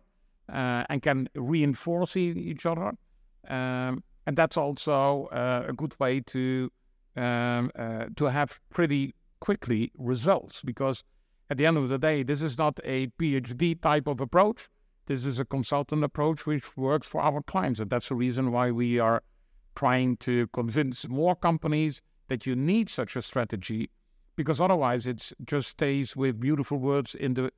uh, 0.53 0.85
and 0.89 1.03
can 1.03 1.29
reinforce 1.35 2.17
each 2.17 2.67
other, 2.67 2.93
um, 3.49 4.03
and 4.27 4.37
that's 4.37 4.57
also 4.57 5.27
uh, 5.33 5.65
a 5.69 5.73
good 5.73 5.99
way 5.99 6.21
to 6.21 6.71
um, 7.17 7.71
uh, 7.77 8.07
to 8.17 8.27
have 8.27 8.61
pretty 8.71 9.15
quickly 9.41 9.91
results 9.99 10.63
because 10.63 11.03
at 11.51 11.57
the 11.57 11.67
end 11.67 11.77
of 11.77 11.89
the 11.89 11.99
day, 11.99 12.23
this 12.23 12.43
is 12.43 12.59
not 12.59 12.79
a 12.85 13.07
PhD 13.19 13.81
type 13.81 14.07
of 14.07 14.21
approach. 14.21 14.69
This 15.07 15.25
is 15.25 15.41
a 15.41 15.45
consultant 15.45 16.05
approach 16.05 16.47
which 16.47 16.77
works 16.77 17.07
for 17.07 17.23
our 17.23 17.43
clients. 17.43 17.81
And 17.81 17.91
that's 17.91 18.11
the 18.11 18.15
reason 18.15 18.53
why 18.53 18.71
we 18.71 18.99
are 18.99 19.23
trying 19.75 20.17
to 20.19 20.47
convince 20.49 21.09
more 21.09 21.35
companies 21.35 22.03
that 22.29 22.47
you 22.47 22.55
need 22.55 22.89
such 22.89 23.17
a 23.17 23.23
strategy 23.23 23.91
because 24.37 24.61
otherwise 24.61 25.07
it 25.07 25.33
just 25.45 25.69
stays 25.69 26.15
with 26.15 26.39
beautiful 26.39 26.79
words 26.79 27.15
in 27.15 27.35
the 27.35 27.51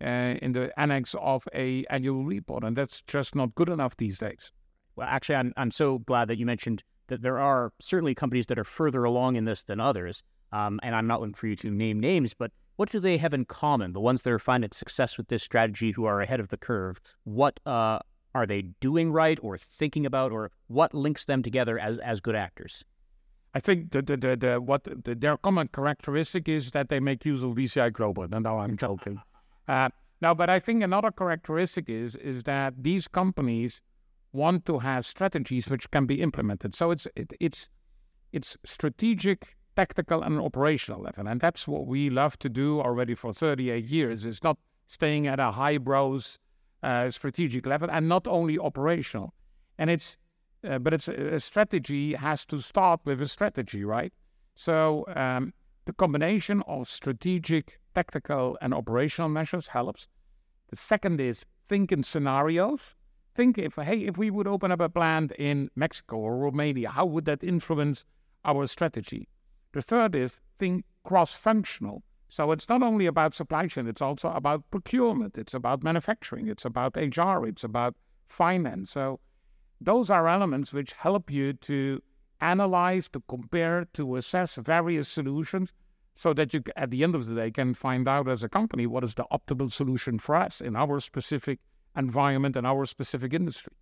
uh, 0.00 0.34
in 0.42 0.52
the 0.52 0.72
annex 0.80 1.14
of 1.20 1.46
a 1.54 1.84
annual 1.90 2.24
report 2.24 2.64
and 2.64 2.76
that's 2.76 3.02
just 3.02 3.34
not 3.34 3.54
good 3.54 3.68
enough 3.68 3.96
these 3.96 4.18
days 4.18 4.50
well 4.96 5.06
actually 5.08 5.36
i'm, 5.36 5.52
I'm 5.56 5.70
so 5.70 5.98
glad 5.98 6.28
that 6.28 6.38
you 6.38 6.46
mentioned 6.46 6.82
that 7.08 7.22
there 7.22 7.38
are 7.38 7.72
certainly 7.80 8.14
companies 8.14 8.46
that 8.46 8.58
are 8.58 8.64
further 8.64 9.04
along 9.04 9.36
in 9.36 9.44
this 9.44 9.62
than 9.62 9.78
others 9.78 10.22
um, 10.52 10.80
and 10.82 10.94
i'm 10.94 11.06
not 11.06 11.20
looking 11.20 11.34
for 11.34 11.46
you 11.46 11.56
to 11.56 11.70
name 11.70 12.00
names 12.00 12.34
but 12.34 12.50
what 12.76 12.90
do 12.90 13.00
they 13.00 13.16
have 13.16 13.34
in 13.34 13.44
common? 13.44 13.92
The 13.92 14.00
ones 14.00 14.22
that 14.22 14.32
are 14.32 14.38
finding 14.38 14.70
success 14.72 15.18
with 15.18 15.28
this 15.28 15.42
strategy, 15.42 15.92
who 15.92 16.04
are 16.04 16.20
ahead 16.20 16.40
of 16.40 16.48
the 16.48 16.56
curve, 16.56 16.98
what 17.24 17.60
uh, 17.66 17.98
are 18.34 18.46
they 18.46 18.62
doing 18.80 19.12
right, 19.12 19.38
or 19.42 19.58
thinking 19.58 20.06
about, 20.06 20.32
or 20.32 20.50
what 20.68 20.94
links 20.94 21.24
them 21.24 21.42
together 21.42 21.78
as 21.78 21.98
as 21.98 22.20
good 22.20 22.34
actors? 22.34 22.84
I 23.54 23.60
think 23.60 23.90
the, 23.90 24.00
the, 24.00 24.16
the, 24.16 24.36
the 24.36 24.60
what 24.60 24.84
the, 24.84 25.14
their 25.14 25.36
common 25.36 25.68
characteristic 25.68 26.48
is 26.48 26.70
that 26.70 26.88
they 26.88 27.00
make 27.00 27.24
use 27.24 27.42
of 27.42 27.50
BCI 27.50 27.92
Global. 27.92 28.22
And 28.24 28.42
now 28.42 28.58
I'm 28.58 28.76
joking. 28.76 29.20
uh, 29.68 29.90
now, 30.20 30.34
but 30.34 30.48
I 30.48 30.58
think 30.58 30.82
another 30.82 31.10
characteristic 31.10 31.88
is 31.88 32.16
is 32.16 32.44
that 32.44 32.82
these 32.82 33.08
companies 33.08 33.82
want 34.32 34.64
to 34.66 34.78
have 34.78 35.04
strategies 35.04 35.68
which 35.68 35.90
can 35.90 36.06
be 36.06 36.22
implemented. 36.22 36.74
So 36.74 36.90
it's 36.90 37.06
it, 37.14 37.32
it's 37.40 37.68
it's 38.32 38.56
strategic 38.64 39.56
tactical 39.76 40.22
and 40.22 40.38
operational 40.38 41.00
level. 41.00 41.26
And 41.26 41.40
that's 41.40 41.66
what 41.66 41.86
we 41.86 42.10
love 42.10 42.38
to 42.40 42.48
do 42.48 42.80
already 42.80 43.14
for 43.14 43.32
38 43.32 43.84
years. 43.86 44.26
It's 44.26 44.42
not 44.42 44.58
staying 44.86 45.26
at 45.26 45.40
a 45.40 45.50
high 45.52 45.78
brows 45.78 46.38
uh, 46.82 47.10
strategic 47.10 47.66
level 47.66 47.90
and 47.90 48.08
not 48.08 48.26
only 48.26 48.58
operational. 48.58 49.34
And 49.78 49.88
it's, 49.90 50.16
uh, 50.68 50.78
but 50.78 50.92
it's 50.92 51.08
a 51.08 51.40
strategy 51.40 52.14
has 52.14 52.44
to 52.46 52.60
start 52.60 53.00
with 53.04 53.20
a 53.22 53.28
strategy, 53.28 53.84
right? 53.84 54.12
So 54.54 55.04
um, 55.16 55.54
the 55.86 55.92
combination 55.92 56.62
of 56.66 56.88
strategic, 56.88 57.78
tactical, 57.94 58.58
and 58.60 58.74
operational 58.74 59.28
measures 59.28 59.68
helps. 59.68 60.08
The 60.68 60.76
second 60.76 61.20
is 61.20 61.44
think 61.68 61.92
in 61.92 62.02
scenarios. 62.02 62.94
Think 63.34 63.56
if, 63.56 63.76
hey, 63.76 64.00
if 64.00 64.18
we 64.18 64.30
would 64.30 64.46
open 64.46 64.70
up 64.70 64.80
a 64.80 64.90
plant 64.90 65.32
in 65.32 65.70
Mexico 65.74 66.16
or 66.18 66.36
Romania, 66.36 66.90
how 66.90 67.06
would 67.06 67.24
that 67.24 67.42
influence 67.42 68.04
our 68.44 68.66
strategy? 68.66 69.28
The 69.72 69.82
third 69.82 70.14
is 70.14 70.40
think 70.58 70.84
cross 71.04 71.34
functional. 71.34 72.02
So 72.28 72.50
it's 72.52 72.68
not 72.68 72.82
only 72.82 73.06
about 73.06 73.34
supply 73.34 73.66
chain, 73.66 73.86
it's 73.86 74.00
also 74.00 74.30
about 74.30 74.70
procurement, 74.70 75.36
it's 75.36 75.54
about 75.54 75.82
manufacturing, 75.82 76.48
it's 76.48 76.64
about 76.64 76.96
HR, 76.96 77.46
it's 77.46 77.64
about 77.64 77.94
finance. 78.28 78.90
So 78.90 79.20
those 79.80 80.08
are 80.08 80.28
elements 80.28 80.72
which 80.72 80.94
help 80.94 81.30
you 81.30 81.52
to 81.54 82.00
analyze, 82.40 83.08
to 83.10 83.22
compare, 83.28 83.86
to 83.94 84.16
assess 84.16 84.56
various 84.56 85.08
solutions 85.08 85.72
so 86.14 86.32
that 86.34 86.52
you, 86.52 86.62
at 86.76 86.90
the 86.90 87.02
end 87.02 87.14
of 87.14 87.26
the 87.26 87.34
day, 87.34 87.50
can 87.50 87.74
find 87.74 88.08
out 88.08 88.28
as 88.28 88.42
a 88.42 88.48
company 88.48 88.86
what 88.86 89.04
is 89.04 89.14
the 89.14 89.26
optimal 89.32 89.70
solution 89.70 90.18
for 90.18 90.34
us 90.34 90.60
in 90.60 90.76
our 90.76 91.00
specific 91.00 91.58
environment 91.96 92.56
and 92.56 92.66
our 92.66 92.86
specific 92.86 93.32
industry. 93.34 93.74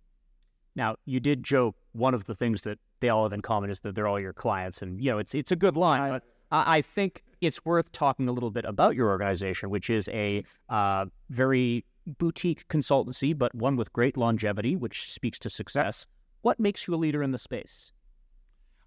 Now, 0.75 0.95
you 1.05 1.19
did 1.19 1.43
joke 1.43 1.75
one 1.91 2.13
of 2.13 2.25
the 2.25 2.35
things 2.35 2.61
that 2.63 2.79
they 3.01 3.09
all 3.09 3.23
have 3.23 3.33
in 3.33 3.41
common 3.41 3.69
is 3.69 3.81
that 3.81 3.95
they're 3.95 4.07
all 4.07 4.19
your 4.19 4.33
clients, 4.33 4.81
and 4.81 5.01
you 5.01 5.11
know 5.11 5.17
it's 5.17 5.35
it's 5.35 5.51
a 5.51 5.55
good 5.55 5.75
line. 5.75 6.09
But 6.09 6.23
I 6.51 6.81
think 6.81 7.23
it's 7.41 7.63
worth 7.65 7.91
talking 7.91 8.27
a 8.27 8.31
little 8.31 8.51
bit 8.51 8.65
about 8.65 8.95
your 8.95 9.09
organization, 9.09 9.69
which 9.69 9.89
is 9.89 10.07
a 10.09 10.43
uh, 10.69 11.05
very 11.29 11.85
boutique 12.05 12.67
consultancy, 12.67 13.37
but 13.37 13.53
one 13.53 13.75
with 13.75 13.91
great 13.93 14.17
longevity, 14.17 14.75
which 14.75 15.11
speaks 15.11 15.39
to 15.39 15.49
success. 15.49 16.07
What 16.41 16.59
makes 16.59 16.87
you 16.87 16.95
a 16.95 16.97
leader 16.97 17.21
in 17.21 17.31
the 17.31 17.37
space? 17.37 17.91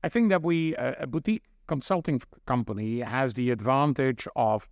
I 0.03 0.09
think 0.09 0.29
that 0.31 0.43
we 0.43 0.77
uh, 0.77 0.95
a 1.01 1.07
boutique 1.07 1.45
consulting 1.67 2.21
company 2.47 3.01
has 3.01 3.33
the 3.35 3.51
advantage 3.51 4.29
of 4.37 4.69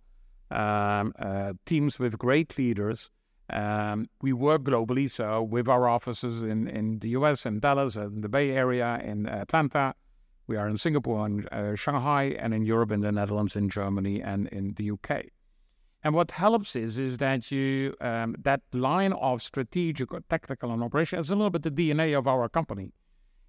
um, 0.51 1.13
uh, 1.17 1.53
teams 1.65 1.97
with 1.97 2.17
great 2.17 2.57
leaders 2.57 3.09
um, 3.49 4.09
we 4.21 4.33
work 4.33 4.63
globally, 4.63 5.09
so 5.09 5.43
with 5.43 5.67
our 5.67 5.87
offices 5.87 6.43
in, 6.43 6.67
in 6.67 6.99
the 6.99 7.09
US 7.09 7.45
in 7.45 7.59
Dallas 7.59 7.95
and 7.95 8.23
the 8.23 8.29
Bay 8.29 8.51
Area 8.51 8.99
in 9.03 9.27
Atlanta. 9.27 9.95
We 10.47 10.57
are 10.57 10.67
in 10.67 10.77
Singapore 10.77 11.25
and 11.25 11.47
uh, 11.53 11.75
Shanghai, 11.75 12.35
and 12.39 12.53
in 12.53 12.63
Europe, 12.63 12.91
in 12.91 13.01
the 13.01 13.11
Netherlands, 13.11 13.55
in 13.55 13.69
Germany, 13.69 14.21
and 14.21 14.47
in 14.49 14.73
the 14.73 14.91
UK. 14.91 15.25
And 16.03 16.13
what 16.13 16.31
helps 16.31 16.75
is 16.75 16.97
is 16.97 17.17
that 17.19 17.49
you 17.49 17.95
um, 18.01 18.35
that 18.41 18.61
line 18.73 19.13
of 19.13 19.41
strategic 19.41 20.13
or 20.13 20.19
tactical 20.29 20.71
and 20.73 20.83
operation 20.83 21.19
is 21.19 21.31
a 21.31 21.35
little 21.35 21.49
bit 21.49 21.63
the 21.63 21.71
DNA 21.71 22.17
of 22.17 22.27
our 22.27 22.49
company, 22.49 22.91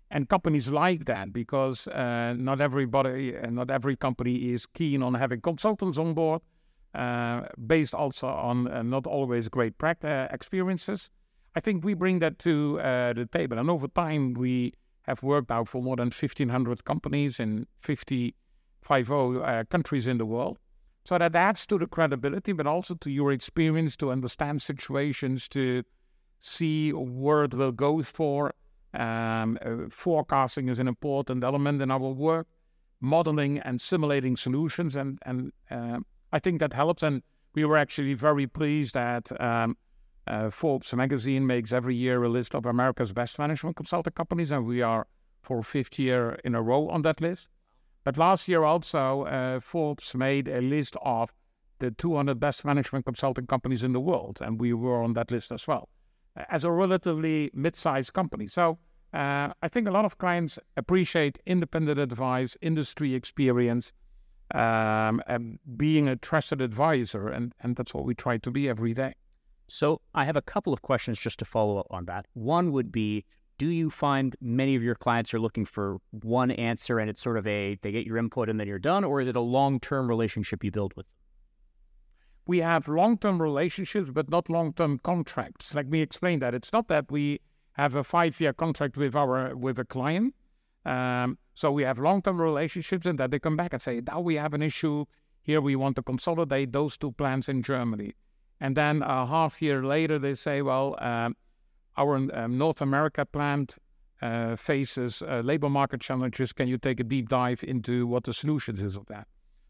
and 0.08 0.28
companies 0.28 0.70
like 0.70 1.06
that 1.06 1.32
because 1.32 1.88
uh, 1.88 2.34
not 2.38 2.60
everybody, 2.60 3.36
uh, 3.36 3.50
not 3.50 3.72
every 3.72 3.96
company 3.96 4.52
is 4.52 4.66
keen 4.66 5.02
on 5.02 5.14
having 5.14 5.40
consultants 5.40 5.98
on 5.98 6.14
board 6.14 6.42
based 7.66 7.94
also 7.94 8.28
on 8.28 8.68
uh, 8.68 8.82
not 8.82 9.06
always 9.06 9.48
great 9.48 9.78
practice 9.78 10.10
uh, 10.10 10.28
experiences. 10.32 11.10
I 11.56 11.60
think 11.60 11.84
we 11.84 11.94
bring 11.94 12.18
that 12.18 12.38
to 12.40 12.78
the 12.78 13.28
table, 13.30 13.58
and 13.58 13.70
over 13.70 13.88
time 13.88 14.34
we 14.34 14.72
have 15.02 15.22
worked 15.22 15.50
out 15.50 15.68
for 15.68 15.82
more 15.82 15.96
than 15.96 16.06
1,500 16.06 16.84
companies 16.84 17.38
in 17.38 17.66
50, 17.80 18.34
50 18.82 19.64
countries 19.70 20.08
in 20.08 20.18
the 20.18 20.26
world. 20.26 20.58
So 21.04 21.18
that 21.18 21.36
adds 21.36 21.66
to 21.66 21.78
the 21.78 21.86
credibility, 21.86 22.52
but 22.52 22.66
also 22.66 22.94
to 22.94 23.10
your 23.10 23.30
experience 23.30 23.96
to 23.98 24.10
understand 24.10 24.62
situations, 24.62 25.48
to 25.50 25.84
see 26.40 26.92
where 26.92 27.44
it 27.44 27.54
will 27.54 27.72
go 27.72 28.02
for. 28.02 28.54
Um, 28.94 29.58
uh, 29.64 29.88
forecasting 29.90 30.68
is 30.68 30.78
an 30.78 30.86
important 30.86 31.42
element 31.42 31.82
in 31.82 31.90
our 31.90 31.98
work, 31.98 32.46
modeling 33.00 33.58
and 33.58 33.80
simulating 33.80 34.36
solutions, 34.36 34.94
and 34.94 35.18
and 35.26 35.52
uh, 35.68 35.98
I 36.34 36.40
think 36.40 36.58
that 36.58 36.72
helps. 36.72 37.02
And 37.02 37.22
we 37.54 37.64
were 37.64 37.78
actually 37.78 38.14
very 38.14 38.48
pleased 38.48 38.94
that 38.94 39.30
um, 39.40 39.76
uh, 40.26 40.50
Forbes 40.50 40.92
magazine 40.92 41.46
makes 41.46 41.72
every 41.72 41.94
year 41.94 42.24
a 42.24 42.28
list 42.28 42.56
of 42.56 42.66
America's 42.66 43.12
best 43.12 43.38
management 43.38 43.76
consulting 43.76 44.12
companies, 44.12 44.50
and 44.50 44.66
we 44.66 44.82
are 44.82 45.06
for 45.42 45.62
fifth 45.62 45.96
year 45.98 46.40
in 46.44 46.56
a 46.56 46.62
row 46.62 46.88
on 46.88 47.02
that 47.02 47.20
list. 47.20 47.50
But 48.02 48.18
last 48.18 48.48
year 48.48 48.64
also, 48.64 49.22
uh, 49.22 49.60
Forbes 49.60 50.14
made 50.14 50.48
a 50.48 50.60
list 50.60 50.96
of 51.02 51.32
the 51.78 51.92
200 51.92 52.40
best 52.40 52.64
management 52.64 53.04
consulting 53.04 53.46
companies 53.46 53.84
in 53.84 53.92
the 53.92 54.00
world, 54.00 54.40
and 54.42 54.60
we 54.60 54.72
were 54.72 55.02
on 55.02 55.12
that 55.12 55.30
list 55.30 55.52
as 55.52 55.68
well, 55.68 55.88
as 56.50 56.64
a 56.64 56.70
relatively 56.70 57.50
mid-sized 57.54 58.12
company. 58.12 58.48
So 58.48 58.78
uh, 59.12 59.50
I 59.62 59.68
think 59.68 59.86
a 59.86 59.92
lot 59.92 60.04
of 60.04 60.18
clients 60.18 60.58
appreciate 60.76 61.38
independent 61.46 62.00
advice, 62.00 62.56
industry 62.60 63.14
experience, 63.14 63.92
um, 64.52 65.22
and 65.26 65.58
being 65.76 66.08
a 66.08 66.16
trusted 66.16 66.60
advisor. 66.60 67.28
And, 67.28 67.54
and 67.60 67.76
that's 67.76 67.94
what 67.94 68.04
we 68.04 68.14
try 68.14 68.38
to 68.38 68.50
be 68.50 68.68
every 68.68 68.94
day. 68.94 69.14
So 69.68 70.00
I 70.14 70.24
have 70.24 70.36
a 70.36 70.42
couple 70.42 70.72
of 70.72 70.82
questions 70.82 71.18
just 71.18 71.38
to 71.38 71.44
follow 71.44 71.78
up 71.78 71.86
on 71.90 72.04
that. 72.06 72.26
One 72.34 72.72
would 72.72 72.92
be 72.92 73.24
do 73.58 73.68
you 73.68 73.88
find 73.88 74.34
many 74.40 74.74
of 74.74 74.82
your 74.82 74.94
clients 74.94 75.32
are 75.32 75.38
looking 75.38 75.64
for 75.64 75.98
one 76.10 76.50
answer 76.50 76.98
and 76.98 77.08
it's 77.08 77.22
sort 77.22 77.36
of 77.36 77.46
a 77.46 77.78
they 77.82 77.92
get 77.92 78.06
your 78.06 78.16
input 78.16 78.48
and 78.48 78.58
then 78.58 78.66
you're 78.66 78.78
done 78.78 79.04
or 79.04 79.20
is 79.20 79.28
it 79.28 79.36
a 79.36 79.40
long-term 79.40 80.08
relationship 80.08 80.64
you 80.64 80.70
build 80.70 80.94
with 80.96 81.08
them 81.08 81.16
we 82.46 82.58
have 82.58 82.88
long-term 82.88 83.40
relationships 83.40 84.10
but 84.12 84.28
not 84.28 84.50
long-term 84.50 84.98
contracts 84.98 85.74
let 85.74 85.88
me 85.88 86.00
explain 86.00 86.40
that 86.40 86.54
it's 86.54 86.72
not 86.72 86.88
that 86.88 87.10
we 87.10 87.40
have 87.72 87.94
a 87.94 88.04
five-year 88.04 88.52
contract 88.52 88.96
with 88.96 89.14
our 89.14 89.54
with 89.54 89.78
a 89.78 89.84
client 89.84 90.34
um, 90.84 91.38
so 91.54 91.70
we 91.70 91.82
have 91.82 91.98
long-term 91.98 92.40
relationships, 92.40 93.06
and 93.06 93.18
that 93.18 93.30
they 93.30 93.38
come 93.38 93.56
back 93.56 93.72
and 93.72 93.80
say, 93.80 94.00
"Now 94.06 94.20
we 94.20 94.36
have 94.36 94.54
an 94.54 94.62
issue 94.62 95.04
here. 95.42 95.60
We 95.60 95.76
want 95.76 95.96
to 95.96 96.02
consolidate 96.02 96.72
those 96.72 96.98
two 96.98 97.12
plants 97.12 97.48
in 97.48 97.62
Germany." 97.62 98.14
And 98.60 98.76
then 98.76 99.02
a 99.02 99.26
half 99.26 99.60
year 99.62 99.84
later, 99.84 100.18
they 100.18 100.34
say, 100.34 100.62
"Well, 100.62 100.96
um, 101.00 101.36
our 101.96 102.16
um, 102.16 102.58
North 102.58 102.80
America 102.82 103.24
plant 103.24 103.76
uh, 104.22 104.56
faces 104.56 105.22
uh, 105.22 105.40
labor 105.44 105.68
market 105.68 106.00
challenges? 106.00 106.52
Can 106.52 106.68
you 106.68 106.78
take 106.78 107.00
a 107.00 107.04
deep 107.04 107.28
dive 107.28 107.62
into 107.62 108.06
what 108.06 108.24
the 108.24 108.32
solutions 108.32 108.82
is 108.82 108.96
of 108.96 109.06
that? 109.06 109.26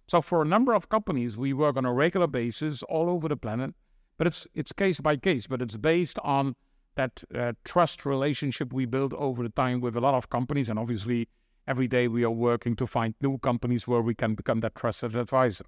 So 0.06 0.20
for 0.20 0.42
a 0.42 0.44
number 0.44 0.74
of 0.74 0.88
companies, 0.88 1.36
we 1.36 1.52
work 1.52 1.76
on 1.76 1.84
a 1.84 1.92
regular 1.92 2.26
basis 2.26 2.82
all 2.84 3.08
over 3.08 3.28
the 3.28 3.36
planet, 3.36 3.74
but 4.18 4.26
it's 4.26 4.46
it's 4.54 4.72
case 4.72 5.00
by 5.00 5.16
case, 5.16 5.46
but 5.46 5.62
it's 5.62 5.76
based 5.76 6.18
on 6.22 6.54
that 6.96 7.24
uh, 7.34 7.52
trust 7.64 8.06
relationship 8.06 8.72
we 8.72 8.86
build 8.86 9.14
over 9.14 9.42
the 9.42 9.48
time 9.48 9.80
with 9.80 9.96
a 9.96 10.00
lot 10.00 10.14
of 10.14 10.28
companies, 10.28 10.68
and 10.68 10.78
obviously 10.78 11.28
every 11.66 11.88
day 11.88 12.08
we 12.08 12.24
are 12.24 12.30
working 12.30 12.76
to 12.76 12.86
find 12.86 13.14
new 13.20 13.38
companies 13.38 13.88
where 13.88 14.02
we 14.02 14.14
can 14.14 14.34
become 14.34 14.60
that 14.60 14.74
trusted 14.74 15.16
advisor. 15.16 15.64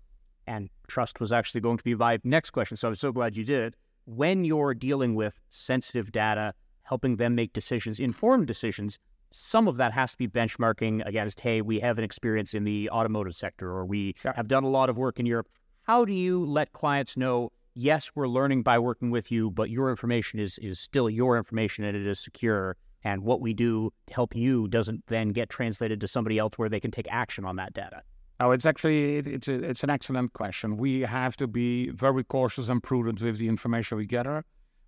And 0.47 0.71
trust 0.87 1.21
was 1.21 1.33
actually 1.33 1.61
going 1.61 1.79
to 1.79 1.85
be 1.85 1.95
my 1.95 2.19
next 2.23 2.51
question, 2.51 2.77
so 2.77 2.89
I'm 2.89 2.95
so 2.95 3.13
glad 3.13 3.37
you 3.37 3.45
did. 3.45 3.77
When 4.05 4.45
you're 4.45 4.75
dealing 4.75 5.15
with 5.15 5.41
sensitive 5.51 6.13
data, 6.13 6.55
helping 6.83 7.17
them 7.17 7.35
make 7.35 7.53
decisions, 7.53 7.99
informed 7.99 8.47
decisions, 8.47 8.99
some 9.33 9.67
of 9.67 9.77
that 9.77 9.93
has 9.93 10.13
to 10.13 10.19
be 10.19 10.29
benchmarking 10.29 11.05
against, 11.05 11.41
hey, 11.41 11.61
we 11.61 11.81
have 11.81 11.99
an 11.99 12.05
experience 12.05 12.55
in 12.55 12.63
the 12.65 12.89
automotive 12.91 13.35
sector 13.35 13.71
or 13.71 13.85
we 13.85 14.15
sure. 14.17 14.33
have 14.35 14.47
done 14.47 14.63
a 14.63 14.69
lot 14.69 14.89
of 14.89 14.97
work 14.97 15.19
in 15.19 15.27
Europe. 15.27 15.49
How 15.83 16.05
do 16.05 16.13
you 16.13 16.45
let 16.45 16.73
clients 16.73 17.17
know, 17.17 17.51
yes, 17.77 18.11
we're 18.15 18.27
learning 18.27 18.63
by 18.63 18.79
working 18.79 19.11
with 19.11 19.31
you, 19.31 19.51
but 19.51 19.71
your 19.71 19.91
information 19.91 20.41
is 20.41 20.59
is 20.59 20.81
still 20.81 21.09
your 21.09 21.37
information 21.37 21.85
and 21.85 21.97
it 21.97 22.07
is 22.07 22.19
secure. 22.19 22.77
And 23.05 23.23
what 23.23 23.41
we 23.41 23.55
do 23.55 23.93
to 24.09 24.15
help 24.15 24.35
you 24.35 24.67
doesn't 24.67 25.07
then 25.07 25.29
get 25.29 25.49
translated 25.49 26.01
to 26.01 26.09
somebody 26.09 26.39
else 26.39 26.55
where 26.57 26.69
they 26.69 26.81
can 26.81 26.91
take 26.91 27.07
action 27.09 27.45
on 27.45 27.55
that 27.57 27.73
data. 27.73 28.03
Oh, 28.41 28.51
it's 28.51 28.67
actually 28.67 29.19
it, 29.19 29.27
it's 29.29 29.49
a, 29.49 29.55
it's 29.63 29.85
an 29.85 29.91
excellent 29.91 30.33
question. 30.33 30.77
We 30.77 31.03
have 31.03 31.37
to 31.37 31.47
be 31.47 31.91
very 31.91 32.25
cautious 32.25 32.69
and 32.69 32.83
prudent 32.83 33.23
with 33.23 33.39
the 33.39 33.49
information 33.49 33.99
we 33.99 34.07
gather. 34.07 34.45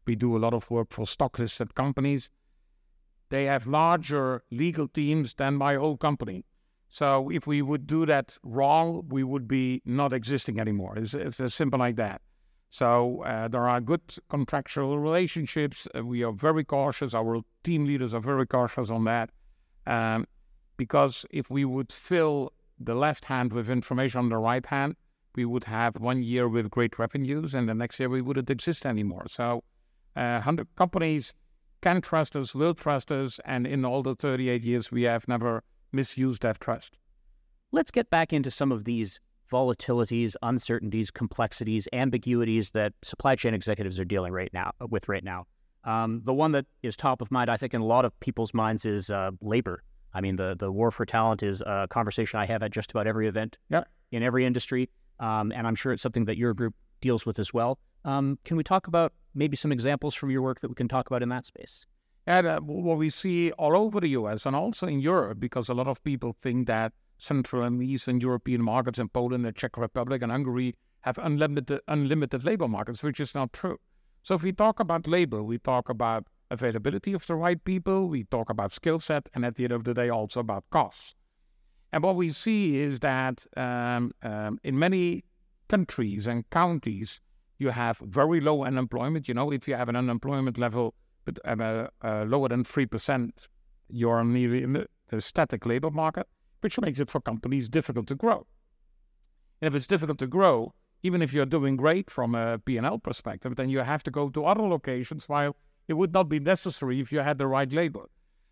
We 0.07 0.17
do 0.17 0.37
a 0.37 0.41
lot 0.41 0.55
of 0.55 0.69
work 0.71 0.89
for 0.91 1.07
stock 1.07 1.39
listed 1.39 1.75
companies 1.75 2.31
they 3.31 3.45
have 3.45 3.67
larger 3.67 4.43
legal 4.51 4.89
teams 4.89 5.35
than 5.35 5.55
my 5.55 5.75
whole 5.75 5.97
company. 5.97 6.45
So 6.89 7.31
if 7.31 7.47
we 7.47 7.61
would 7.61 7.87
do 7.87 8.07
that 8.07 8.39
wrong, 8.43 9.07
we 9.09 9.23
would 9.23 9.47
be 9.47 9.83
not 9.85 10.13
existing 10.13 10.59
anymore. 10.59 10.97
It's, 10.97 11.15
it's 11.15 11.41
as 11.41 11.55
simple 11.55 11.79
like 11.79 11.97
that. 11.97 12.23
So 12.71 13.23
uh, 13.23 13.49
there 13.49 13.67
are 13.67 13.81
good 13.81 14.03
contractual 14.29 14.99
relationships. 14.99 15.89
Uh, 15.97 16.05
we 16.05 16.23
are 16.23 16.33
very 16.33 16.65
cautious. 16.65 17.15
Our 17.15 17.41
team 17.65 17.87
leaders 17.87 18.15
are 18.15 18.21
very 18.21 18.47
cautious 18.47 18.91
on 18.91 19.05
that. 19.05 19.31
Um, 19.87 20.27
because 20.77 21.25
if 21.31 21.51
we 21.51 21.65
would 21.65 21.91
fill 21.91 22.53
the 22.79 22.95
left 22.95 23.25
hand 23.25 23.53
with 23.53 23.71
information 23.71 24.21
on 24.21 24.29
the 24.29 24.37
right 24.37 24.65
hand, 24.65 24.97
we 25.35 25.45
would 25.45 25.65
have 25.65 25.97
one 25.99 26.23
year 26.23 26.49
with 26.49 26.71
great 26.71 26.99
revenues, 26.99 27.55
and 27.55 27.69
the 27.69 27.75
next 27.75 27.99
year 27.99 28.09
we 28.09 28.21
wouldn't 28.21 28.51
exist 28.51 28.87
anymore. 28.87 29.25
So, 29.29 29.63
uh, 30.17 30.41
100 30.43 30.69
companies 30.77 31.35
can 31.81 32.01
trust 32.01 32.37
us, 32.37 32.55
will 32.55 32.75
trust 32.75 33.13
us, 33.13 33.41
and 33.45 33.67
in 33.67 33.85
all 33.85 34.03
the 34.03 34.15
38 34.15 34.63
years, 34.63 34.91
we 34.91 35.03
have 35.03 35.29
never 35.29 35.63
misused 35.93 36.43
that 36.43 36.61
trust. 36.61 36.99
Let's 37.71 37.91
get 37.91 38.11
back 38.11 38.33
into 38.33 38.51
some 38.51 38.73
of 38.73 38.85
these 38.85 39.21
volatilities, 39.51 40.35
uncertainties, 40.43 41.11
complexities, 41.11 41.89
ambiguities 41.93 42.71
that 42.71 42.93
supply 43.03 43.35
chain 43.35 43.55
executives 43.55 43.99
are 43.99 44.05
dealing 44.05 44.33
right 44.33 44.53
now 44.53 44.73
with 44.91 45.09
right 45.09 45.25
now. 45.25 45.45
Um, 45.85 46.21
the 46.25 46.35
one 46.35 46.53
that 46.53 46.67
is 46.83 46.97
top 46.97 47.21
of 47.21 47.31
mind, 47.31 47.49
I 47.49 47.57
think, 47.57 47.75
in 47.75 47.81
a 47.81 47.87
lot 47.87 48.05
of 48.05 48.19
people's 48.21 48.53
minds 48.53 48.85
is 48.85 49.11
uh, 49.11 49.31
labor. 49.41 49.83
I 50.15 50.21
mean, 50.21 50.37
the 50.37 50.57
the 50.59 50.73
war 50.73 50.91
for 50.91 51.07
talent 51.07 51.43
is 51.43 51.61
a 51.63 51.87
conversation 51.89 52.41
I 52.41 52.47
have 52.47 52.63
at 52.63 52.73
just 52.73 52.91
about 52.91 53.07
every 53.07 53.29
event 53.29 53.59
yep. 53.69 53.89
in 54.11 54.23
every 54.23 54.45
industry, 54.45 54.89
um, 55.21 55.53
and 55.55 55.67
I'm 55.67 55.75
sure 55.75 55.93
it's 55.93 56.03
something 56.03 56.25
that 56.25 56.37
your 56.37 56.55
group 56.55 56.75
deals 57.01 57.25
with 57.25 57.39
as 57.39 57.55
well. 57.55 57.79
Um, 58.05 58.39
can 58.45 58.57
we 58.57 58.65
talk 58.65 58.87
about 58.87 59.13
maybe 59.35 59.57
some 59.57 59.73
examples 59.73 60.15
from 60.15 60.31
your 60.31 60.43
work 60.43 60.61
that 60.61 60.69
we 60.69 60.75
can 60.75 60.89
talk 60.89 61.07
about 61.07 61.23
in 61.23 61.29
that 61.29 61.47
space? 61.47 61.87
And 62.27 62.47
uh, 62.47 62.61
what 62.61 62.99
we 62.99 63.09
see 63.09 63.53
all 63.53 63.77
over 63.77 64.01
the 64.01 64.11
US 64.11 64.45
and 64.45 64.55
also 64.55 64.87
in 64.87 65.01
Europe, 65.01 65.41
because 65.41 65.69
a 65.69 65.75
lot 65.75 65.89
of 65.89 66.03
people 66.05 66.35
think 66.39 66.67
that 66.67 66.93
Central 67.19 67.63
and 67.63 67.83
Eastern 67.83 68.21
European 68.21 68.63
markets 68.63 68.99
in 68.99 69.09
Poland, 69.09 69.45
the 69.45 69.53
Czech 69.53 69.77
Republic, 69.77 70.23
and 70.23 70.33
Hungary 70.33 70.75
have 71.01 71.19
unlimited, 71.19 71.81
unlimited 71.89 72.45
labor 72.45 72.69
markets, 72.69 73.03
which 73.03 73.21
is 73.21 73.35
not 73.35 73.53
true. 73.53 73.79
So 74.23 74.35
if 74.35 74.43
we 74.43 74.53
talk 74.53 74.81
about 74.81 75.07
labor, 75.07 75.43
we 75.43 75.59
talk 75.59 75.89
about 75.89 76.27
availability 76.51 77.13
of 77.13 77.27
the 77.27 77.35
right 77.35 77.63
people, 77.63 78.09
we 78.09 78.25
talk 78.25 78.51
about 78.51 78.73
skill 78.73 78.99
set, 78.99 79.29
and 79.35 79.45
at 79.45 79.57
the 79.57 79.65
end 79.65 79.73
of 79.73 79.85
the 79.85 79.95
day, 79.95 80.09
also 80.09 80.41
about 80.41 80.65
costs. 80.71 81.15
And 81.93 82.03
what 82.03 82.17
we 82.17 82.29
see 82.31 82.79
is 82.79 82.99
that 83.01 83.47
um, 83.57 84.13
um, 84.23 84.59
in 84.63 84.79
many 84.79 85.25
countries 85.69 86.27
and 86.27 86.49
counties, 86.51 87.21
you 87.59 87.71
have 87.71 87.99
very 87.99 88.41
low 88.41 88.65
unemployment. 88.65 89.29
You 89.29 89.35
know, 89.35 89.51
if 89.53 89.67
you 89.67 89.75
have 89.75 89.89
an 89.89 89.97
unemployment 89.97 90.59
level 90.59 90.95
but 91.25 91.39
uh, 91.45 91.89
uh, 92.03 92.25
lower 92.25 92.49
than 92.49 92.65
three 92.65 92.87
percent, 92.87 93.49
you're 93.89 94.25
nearly 94.25 94.63
in 94.63 94.87
the 95.09 95.21
static 95.21 95.67
labor 95.67 95.91
market, 95.91 96.27
which 96.61 96.81
makes 96.81 97.01
it 97.01 97.11
for 97.11 97.21
companies 97.21 97.69
difficult 97.69 98.07
to 98.09 98.15
grow. 98.15 98.47
And 99.61 99.69
if 99.69 99.75
it's 99.75 99.87
difficult 99.87 100.19
to 100.19 100.27
grow, 100.27 100.75
even 101.03 101.23
if 101.23 101.33
you're 101.33 101.47
doing 101.47 101.77
great 101.77 102.11
from 102.11 102.35
a 102.35 102.59
P&L 102.59 102.99
perspective, 102.99 103.57
then 103.57 103.69
you 103.69 103.79
have 103.79 104.03
to 104.05 104.11
go 104.11 104.29
to 104.31 104.45
other 104.45 104.63
locations 104.63 105.29
while 105.29 105.57
it 105.87 105.95
would 105.95 106.13
not 106.13 106.29
be 106.29 106.41
necessary 106.41 107.01
if 107.01 107.13
you 107.13 107.21
had 107.21 107.39
the 107.39 107.47
right 107.47 107.73
label. 107.73 108.11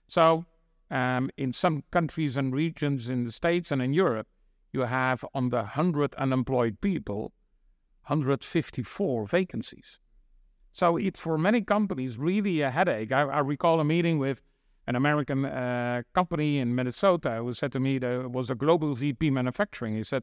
So, 0.09 0.47
um, 0.91 1.31
in 1.37 1.53
some 1.53 1.83
countries 1.91 2.37
and 2.37 2.55
regions 2.55 3.11
in 3.11 3.25
the 3.25 3.33
States 3.33 3.73
and 3.73 3.83
in 3.83 3.93
Europe, 3.93 4.29
you 4.73 4.83
have 4.83 5.25
on 5.35 5.49
the 5.49 5.59
100 5.59 6.15
unemployed 6.15 6.81
people, 6.81 7.33
154 8.07 9.27
vacancies. 9.27 9.99
So 10.73 10.97
it's 10.97 11.19
for 11.19 11.39
many 11.39 11.63
companies 11.63 12.19
really 12.19 12.61
a 12.61 12.71
headache. 12.71 13.11
I, 13.11 13.23
I 13.23 13.39
recall 13.41 13.81
a 13.81 13.85
meeting 13.85 14.19
with 14.19 14.43
an 14.87 14.97
American 14.97 15.45
uh, 15.45 16.03
company 16.15 16.59
in 16.59 16.75
Minnesota 16.75 17.37
who 17.43 17.53
said 17.53 17.73
to 17.73 17.81
me 17.81 17.99
there 17.99 18.29
was 18.29 18.51
a 18.51 18.55
global 18.55 18.95
VP 18.95 19.31
manufacturing. 19.31 19.97
He 19.97 20.03
said, 20.03 20.23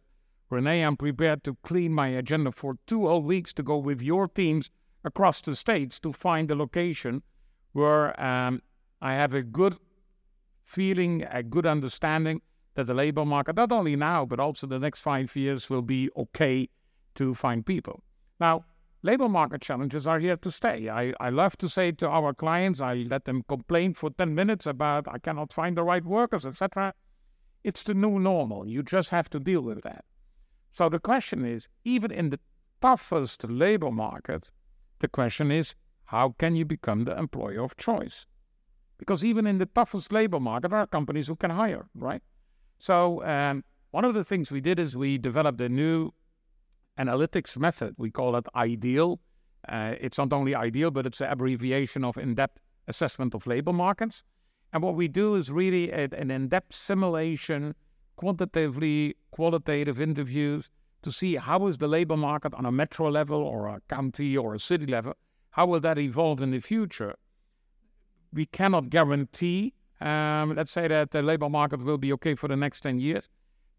René, 0.52 0.86
I'm 0.86 0.98
prepared 0.98 1.44
to 1.46 1.58
clean 1.64 1.94
my 1.94 2.08
agenda 2.08 2.52
for 2.52 2.78
two 2.88 3.08
whole 3.08 3.22
weeks 3.22 3.54
to 3.54 3.64
go 3.64 3.78
with 3.78 4.02
your 4.02 4.28
teams 4.28 4.70
across 5.04 5.42
the 5.42 5.56
states 5.56 6.00
to 6.00 6.14
find 6.14 6.50
a 6.50 6.56
location 6.56 7.24
where 7.74 8.20
um, 8.22 8.62
I 9.02 9.14
have 9.14 9.34
a 9.34 9.44
good 9.44 9.78
feeling, 10.66 11.26
a 11.30 11.44
good 11.44 11.66
understanding 11.66 12.42
that 12.76 12.86
the 12.86 12.94
labor 12.94 13.26
market, 13.26 13.56
not 13.56 13.72
only 13.72 13.96
now, 13.96 14.26
but 14.26 14.40
also 14.40 14.66
the 14.68 14.80
next 14.80 15.02
five 15.02 15.36
years, 15.36 15.70
will 15.70 15.82
be 15.82 16.10
okay 16.16 16.70
to 17.16 17.34
find 17.34 17.66
people. 17.66 18.04
Now, 18.40 18.66
labor 19.04 19.28
market 19.30 19.62
challenges 19.62 20.08
are 20.08 20.20
here 20.20 20.38
to 20.38 20.50
stay. 20.50 20.90
I, 20.90 21.14
I 21.20 21.30
love 21.30 21.58
to 21.58 21.70
say 21.70 21.92
to 21.92 22.08
our 22.08 22.34
clients, 22.34 22.82
I 22.82 23.06
let 23.10 23.26
them 23.26 23.44
complain 23.48 23.94
for 23.94 24.10
10 24.10 24.34
minutes 24.34 24.66
about 24.66 25.08
I 25.08 25.20
cannot 25.20 25.54
find 25.54 25.78
the 25.78 25.84
right 25.84 26.04
workers, 26.04 26.46
etc. 26.46 26.94
It's 27.64 27.84
the 27.84 27.94
new 27.94 28.18
normal. 28.18 28.68
You 28.68 28.82
just 28.82 29.10
have 29.10 29.30
to 29.32 29.40
deal 29.40 29.62
with 29.62 29.84
that. 29.84 30.06
So 30.72 30.90
the 30.90 31.00
question 31.00 31.46
is, 31.46 31.68
even 31.84 32.12
in 32.12 32.30
the 32.30 32.40
toughest 32.82 33.48
labor 33.50 33.92
market, 33.92 34.50
the 35.00 35.08
question 35.08 35.52
is, 35.52 35.76
how 36.06 36.36
can 36.38 36.56
you 36.56 36.66
become 36.66 37.04
the 37.04 37.18
employer 37.18 37.62
of 37.64 37.78
choice? 37.78 38.26
Because 38.98 39.26
even 39.26 39.46
in 39.46 39.58
the 39.58 39.66
toughest 39.66 40.12
labor 40.12 40.40
market, 40.40 40.70
there 40.70 40.80
are 40.80 40.88
companies 40.88 41.28
who 41.28 41.36
can 41.36 41.52
hire, 41.52 41.88
right? 41.94 42.22
So 42.80 43.24
um, 43.26 43.64
one 43.92 44.06
of 44.06 44.14
the 44.14 44.24
things 44.24 44.52
we 44.52 44.62
did 44.62 44.80
is 44.80 44.96
we 44.96 45.18
developed 45.18 45.60
a 45.62 45.70
new 45.70 46.12
analytics 46.98 47.58
method. 47.58 47.96
We 47.98 48.12
call 48.12 48.36
it 48.36 48.46
IDEAL. 48.56 49.20
Uh, 49.68 49.96
it's 50.00 50.18
not 50.18 50.34
only 50.34 50.56
IDEAL, 50.56 50.92
but 50.92 51.06
it's 51.06 51.22
an 51.22 51.30
abbreviation 51.30 52.04
of 52.04 52.18
in-depth 52.18 52.60
assessment 52.88 53.34
of 53.34 53.48
labor 53.48 53.74
markets. 53.74 54.24
And 54.74 54.84
what 54.84 54.96
we 54.96 55.08
do 55.08 55.36
is 55.36 55.52
really 55.52 55.92
an 55.92 56.32
in-depth 56.32 56.74
simulation, 56.74 57.76
quantitatively 58.16 59.16
qualitative 59.32 60.02
interviews 60.02 60.70
to 61.04 61.12
see 61.12 61.36
how 61.36 61.68
is 61.68 61.78
the 61.78 61.88
labor 61.88 62.18
market 62.18 62.54
on 62.56 62.66
a 62.66 62.72
metro 62.72 63.10
level 63.10 63.42
or 63.42 63.68
a 63.68 63.82
county 63.90 64.36
or 64.38 64.56
a 64.56 64.60
city 64.60 64.86
level. 64.86 65.14
How 65.52 65.68
will 65.68 65.80
that 65.82 66.00
evolve 66.00 66.42
in 66.42 66.52
the 66.52 66.60
future? 66.60 67.16
We 68.32 68.48
cannot 68.48 68.90
guarantee, 68.90 69.74
um, 70.02 70.56
let's 70.56 70.72
say 70.72 70.88
that 70.88 71.12
the 71.12 71.22
labor 71.22 71.50
market 71.50 71.84
will 71.84 72.00
be 72.00 72.12
okay 72.14 72.34
for 72.34 72.48
the 72.48 72.56
next 72.56 72.82
10 72.82 73.00
years. 73.00 73.30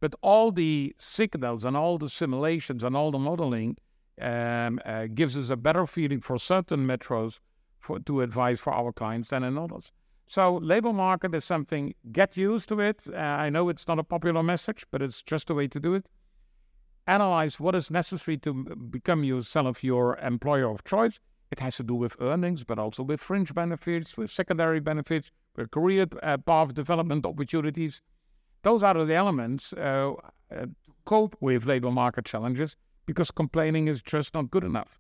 But 0.01 0.15
all 0.23 0.53
the 0.53 0.95
signals 0.99 1.65
and 1.65 1.77
all 1.77 1.99
the 1.99 2.09
simulations 2.09 2.85
and 2.85 2.97
all 2.97 3.11
the 3.11 3.19
modeling 3.19 3.77
um, 4.21 4.81
uh, 4.85 5.07
gives 5.13 5.37
us 5.39 5.51
a 5.51 5.57
better 5.57 5.87
feeling 5.87 6.21
for 6.21 6.39
certain 6.39 6.87
metros 6.87 7.41
for, 7.79 7.99
to 8.01 8.21
advise 8.21 8.61
for 8.61 8.73
our 8.73 8.93
clients 8.93 9.29
than 9.29 9.45
in 9.45 9.59
others. 9.59 9.93
So 10.27 10.57
labor 10.57 10.93
market 10.93 11.35
is 11.35 11.45
something, 11.45 11.95
get 12.13 12.37
used 12.37 12.69
to 12.71 12.81
it. 12.81 13.05
Uh, 13.13 13.17
I 13.17 13.51
know 13.51 13.69
it's 13.69 13.87
not 13.87 13.99
a 13.99 14.05
popular 14.05 14.43
message, 14.43 14.87
but 14.91 15.03
it's 15.03 15.23
just 15.23 15.51
a 15.51 15.55
way 15.55 15.69
to 15.69 15.81
do 15.81 15.95
it. 15.95 16.07
Analyze 17.07 17.61
what 17.61 17.75
is 17.75 17.91
necessary 17.91 18.39
to 18.39 18.55
become 18.55 19.25
yourself 19.25 19.85
your 19.85 20.17
employer 20.19 20.71
of 20.71 20.85
choice. 20.85 21.21
It 21.51 21.61
has 21.61 21.77
to 21.77 21.83
do 21.83 21.95
with 21.95 22.17
earnings, 22.21 22.65
but 22.65 22.79
also 22.79 23.03
with 23.03 23.21
fringe 23.21 23.55
benefits, 23.55 24.17
with 24.17 24.31
secondary 24.31 24.81
benefits, 24.81 25.31
with 25.55 25.71
career 25.71 26.07
uh, 26.23 26.39
path 26.39 26.73
development 26.73 27.27
opportunities. 27.27 28.01
Those 28.65 28.83
are 28.83 29.05
the 29.05 29.15
elements 29.15 29.75
uh, 29.75 30.15
uh, 30.51 30.55
to 30.55 30.71
cope 31.05 31.37
with 31.41 31.67
labor 31.67 31.91
market 31.91 32.25
challenges 32.25 32.77
because 33.05 33.31
complaining 33.31 33.89
is 33.89 34.03
just 34.03 34.33
not 34.33 34.51
good 34.51 34.65
enough. 34.65 34.99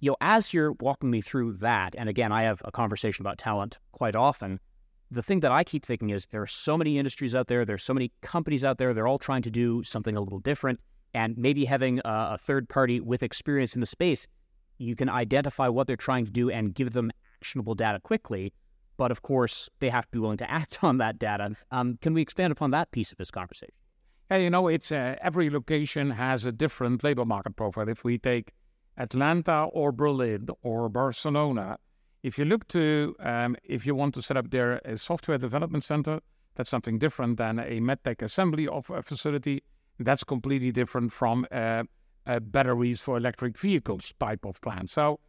You 0.00 0.12
know, 0.12 0.16
as 0.22 0.54
you're 0.54 0.72
walking 0.80 1.10
me 1.10 1.20
through 1.20 1.52
that, 1.56 1.94
and 1.98 2.08
again, 2.08 2.32
I 2.32 2.44
have 2.44 2.62
a 2.64 2.72
conversation 2.72 3.22
about 3.22 3.36
talent 3.36 3.78
quite 3.92 4.16
often. 4.16 4.58
the 5.12 5.22
thing 5.22 5.40
that 5.40 5.50
I 5.50 5.64
keep 5.64 5.84
thinking 5.84 6.10
is 6.10 6.26
there 6.26 6.40
are 6.40 6.46
so 6.46 6.78
many 6.78 6.96
industries 6.96 7.34
out 7.34 7.48
there, 7.48 7.64
there's 7.64 7.82
so 7.82 7.92
many 7.92 8.12
companies 8.22 8.62
out 8.64 8.78
there, 8.78 8.94
they're 8.94 9.08
all 9.08 9.18
trying 9.18 9.42
to 9.42 9.50
do 9.50 9.82
something 9.82 10.16
a 10.16 10.20
little 10.20 10.38
different. 10.38 10.80
And 11.12 11.36
maybe 11.36 11.64
having 11.64 11.98
a, 11.98 12.02
a 12.34 12.38
third 12.38 12.68
party 12.68 13.00
with 13.00 13.22
experience 13.22 13.74
in 13.74 13.80
the 13.80 13.86
space, 13.86 14.28
you 14.78 14.94
can 14.96 15.08
identify 15.10 15.68
what 15.68 15.88
they're 15.88 15.96
trying 15.96 16.24
to 16.24 16.30
do 16.30 16.48
and 16.48 16.74
give 16.74 16.92
them 16.92 17.10
actionable 17.40 17.74
data 17.74 17.98
quickly. 18.00 18.52
But 19.00 19.10
of 19.10 19.22
course, 19.22 19.70
they 19.78 19.88
have 19.88 20.04
to 20.04 20.10
be 20.10 20.18
willing 20.18 20.36
to 20.36 20.50
act 20.50 20.84
on 20.88 20.98
that 20.98 21.18
data. 21.18 21.56
Um, 21.70 21.96
can 22.02 22.12
we 22.12 22.20
expand 22.20 22.52
upon 22.52 22.70
that 22.72 22.90
piece 22.90 23.10
of 23.12 23.16
this 23.16 23.30
conversation? 23.30 23.72
Yeah, 24.30 24.36
you 24.36 24.50
know, 24.50 24.68
it's 24.68 24.92
uh, 24.92 25.16
every 25.22 25.48
location 25.48 26.10
has 26.10 26.44
a 26.44 26.52
different 26.52 27.02
labor 27.02 27.24
market 27.24 27.56
profile. 27.56 27.88
If 27.88 28.04
we 28.04 28.18
take 28.18 28.52
Atlanta 28.98 29.64
or 29.72 29.90
Berlin 29.90 30.48
or 30.62 30.90
Barcelona, 30.90 31.78
if 32.22 32.38
you 32.38 32.44
look 32.44 32.68
to, 32.68 33.16
um, 33.20 33.56
if 33.64 33.86
you 33.86 33.94
want 33.94 34.12
to 34.16 34.20
set 34.20 34.36
up 34.36 34.50
there 34.50 34.82
a 34.84 34.98
software 34.98 35.38
development 35.38 35.82
center, 35.82 36.20
that's 36.56 36.68
something 36.68 36.98
different 36.98 37.38
than 37.38 37.58
a 37.58 37.80
medtech 37.80 38.20
assembly 38.20 38.68
of 38.68 38.90
a 38.90 39.02
facility. 39.02 39.62
That's 39.98 40.24
completely 40.24 40.72
different 40.72 41.10
from 41.10 41.46
uh, 41.50 41.84
uh, 42.26 42.40
batteries 42.40 43.00
for 43.00 43.16
electric 43.16 43.56
vehicles 43.56 44.12
type 44.20 44.44
of 44.44 44.60
plant. 44.60 44.90
So 44.90 45.20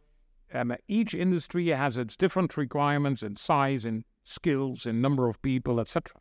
um, 0.54 0.74
each 0.88 1.14
industry 1.14 1.68
has 1.68 1.96
its 1.96 2.16
different 2.16 2.56
requirements 2.56 3.22
in 3.22 3.36
size, 3.36 3.86
in 3.86 4.04
skills, 4.24 4.86
in 4.86 5.00
number 5.00 5.28
of 5.28 5.40
people, 5.42 5.80
etc. 5.80 6.20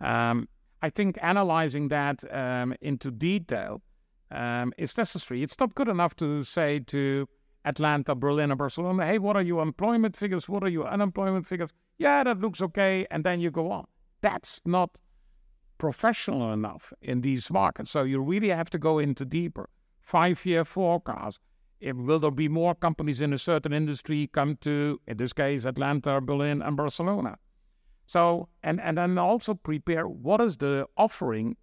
Um, 0.00 0.48
I 0.82 0.90
think 0.90 1.18
analyzing 1.22 1.88
that 1.88 2.24
um, 2.34 2.74
into 2.80 3.10
detail 3.10 3.82
um, 4.30 4.72
is 4.78 4.96
necessary. 4.96 5.42
It's 5.42 5.58
not 5.58 5.74
good 5.74 5.88
enough 5.88 6.16
to 6.16 6.42
say 6.42 6.78
to 6.86 7.28
Atlanta, 7.64 8.14
Berlin, 8.14 8.50
or 8.50 8.56
Barcelona, 8.56 9.06
hey, 9.06 9.18
what 9.18 9.36
are 9.36 9.42
your 9.42 9.62
employment 9.62 10.16
figures? 10.16 10.48
What 10.48 10.64
are 10.64 10.68
your 10.68 10.88
unemployment 10.88 11.46
figures? 11.46 11.70
Yeah, 11.98 12.24
that 12.24 12.40
looks 12.40 12.62
okay. 12.62 13.06
And 13.10 13.24
then 13.24 13.40
you 13.40 13.50
go 13.50 13.70
on. 13.70 13.86
That's 14.22 14.60
not 14.64 14.98
professional 15.78 16.52
enough 16.52 16.92
in 17.02 17.20
these 17.20 17.50
markets. 17.50 17.90
So 17.90 18.02
you 18.02 18.20
really 18.20 18.48
have 18.48 18.70
to 18.70 18.78
go 18.78 18.98
into 18.98 19.24
deeper. 19.24 19.68
Five 20.00 20.44
year 20.46 20.64
forecast. 20.64 21.40
It, 21.80 21.96
will 21.96 22.18
there 22.18 22.30
be 22.30 22.48
more 22.48 22.74
companies 22.74 23.20
in 23.20 23.32
a 23.32 23.38
certain 23.38 23.72
industry 23.72 24.28
come 24.32 24.56
to, 24.60 25.00
in 25.06 25.16
this 25.16 25.32
case, 25.32 25.64
Atlanta, 25.64 26.20
Berlin, 26.20 26.60
and 26.62 26.76
Barcelona? 26.76 27.38
So, 28.06 28.48
and, 28.62 28.80
and 28.80 28.98
then 28.98 29.18
also 29.18 29.54
prepare 29.54 30.06
what 30.06 30.40
is 30.40 30.56
the 30.56 30.86
offering 30.96 31.56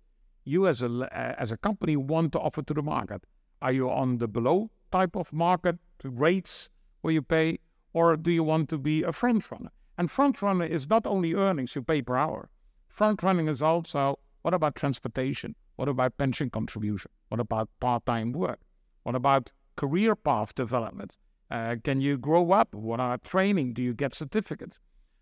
you 0.44 0.68
as 0.68 0.82
a, 0.82 1.08
as 1.12 1.52
a 1.52 1.58
company 1.58 1.96
want 1.98 2.32
to 2.32 2.40
offer 2.40 2.62
to 2.64 2.74
the 2.74 2.82
market. 2.82 3.24
Are 3.62 3.72
you 3.72 3.92
on 3.92 4.18
the 4.18 4.28
below 4.28 4.72
type 4.92 5.16
of 5.16 5.34
market 5.34 5.78
rates 6.04 6.70
where 7.02 7.14
you 7.14 7.22
pay, 7.22 7.60
or 7.94 8.16
do 8.16 8.32
you 8.32 8.44
want 8.44 8.70
to 8.70 8.78
be 8.78 9.04
a 9.04 9.12
front 9.12 9.52
runner? 9.52 9.72
And 9.98 10.10
front 10.10 10.42
runner 10.42 10.66
is 10.66 10.90
not 10.90 11.06
only 11.06 11.34
earnings 11.34 11.76
you 11.76 11.82
pay 11.82 12.02
per 12.02 12.16
hour. 12.16 12.50
Front 12.88 13.24
running 13.24 13.48
is 13.48 13.62
also 13.62 14.20
what 14.42 14.54
about 14.54 14.76
transportation? 14.76 15.56
What 15.76 15.90
about 15.90 16.18
pension 16.18 16.50
contribution? 16.50 17.12
What 17.28 17.42
about 17.42 17.70
part 17.80 18.06
time 18.06 18.32
work? 18.32 18.60
What 19.04 19.16
about 19.16 19.52
career 19.78 20.16
path 20.16 20.54
development? 20.54 21.18
Uh, 21.50 21.78
can 21.82 22.02
you 22.02 22.18
grow 22.18 22.52
up? 22.52 22.76
What 22.76 23.00
are 23.00 23.18
training? 23.20 23.74
Do 23.74 23.82
you 23.82 23.94
get 23.94 24.14
certificates? 24.14 24.80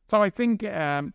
So 0.09 0.21
I 0.21 0.31
think 0.31 0.63
um, 0.63 1.13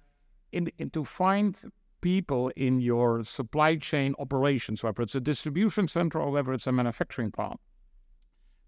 in, 0.53 0.70
in 0.79 0.90
to 0.90 1.05
find 1.05 1.61
people 2.00 2.50
in 2.57 2.81
your 2.81 3.24
supply 3.24 3.76
chain 3.76 4.14
operations, 4.18 4.83
whether 4.83 5.03
it's 5.03 5.14
a 5.14 5.20
distribution 5.20 5.88
center 5.88 6.20
or 6.20 6.31
whether 6.31 6.53
it's 6.53 6.66
a 6.66 6.72
manufacturing 6.72 7.33
plant, 7.33 7.59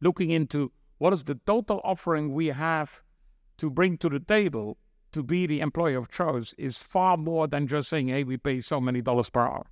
looking 0.00 0.30
into 0.30 0.72
what 0.98 1.12
is 1.12 1.24
the 1.24 1.38
total 1.46 1.80
offering 1.84 2.32
we 2.32 2.48
have 2.48 3.02
to 3.58 3.70
bring 3.70 3.96
to 3.98 4.08
the 4.08 4.20
table 4.20 4.76
to 5.12 5.22
be 5.22 5.46
the 5.46 5.60
employer 5.60 5.98
of 5.98 6.10
choice 6.10 6.54
is 6.58 6.82
far 6.82 7.16
more 7.16 7.46
than 7.46 7.66
just 7.66 7.88
saying, 7.88 8.08
hey, 8.08 8.24
we 8.24 8.36
pay 8.36 8.60
so 8.60 8.80
many 8.80 9.00
dollars 9.00 9.30
per 9.30 9.42
hour. 9.42 9.66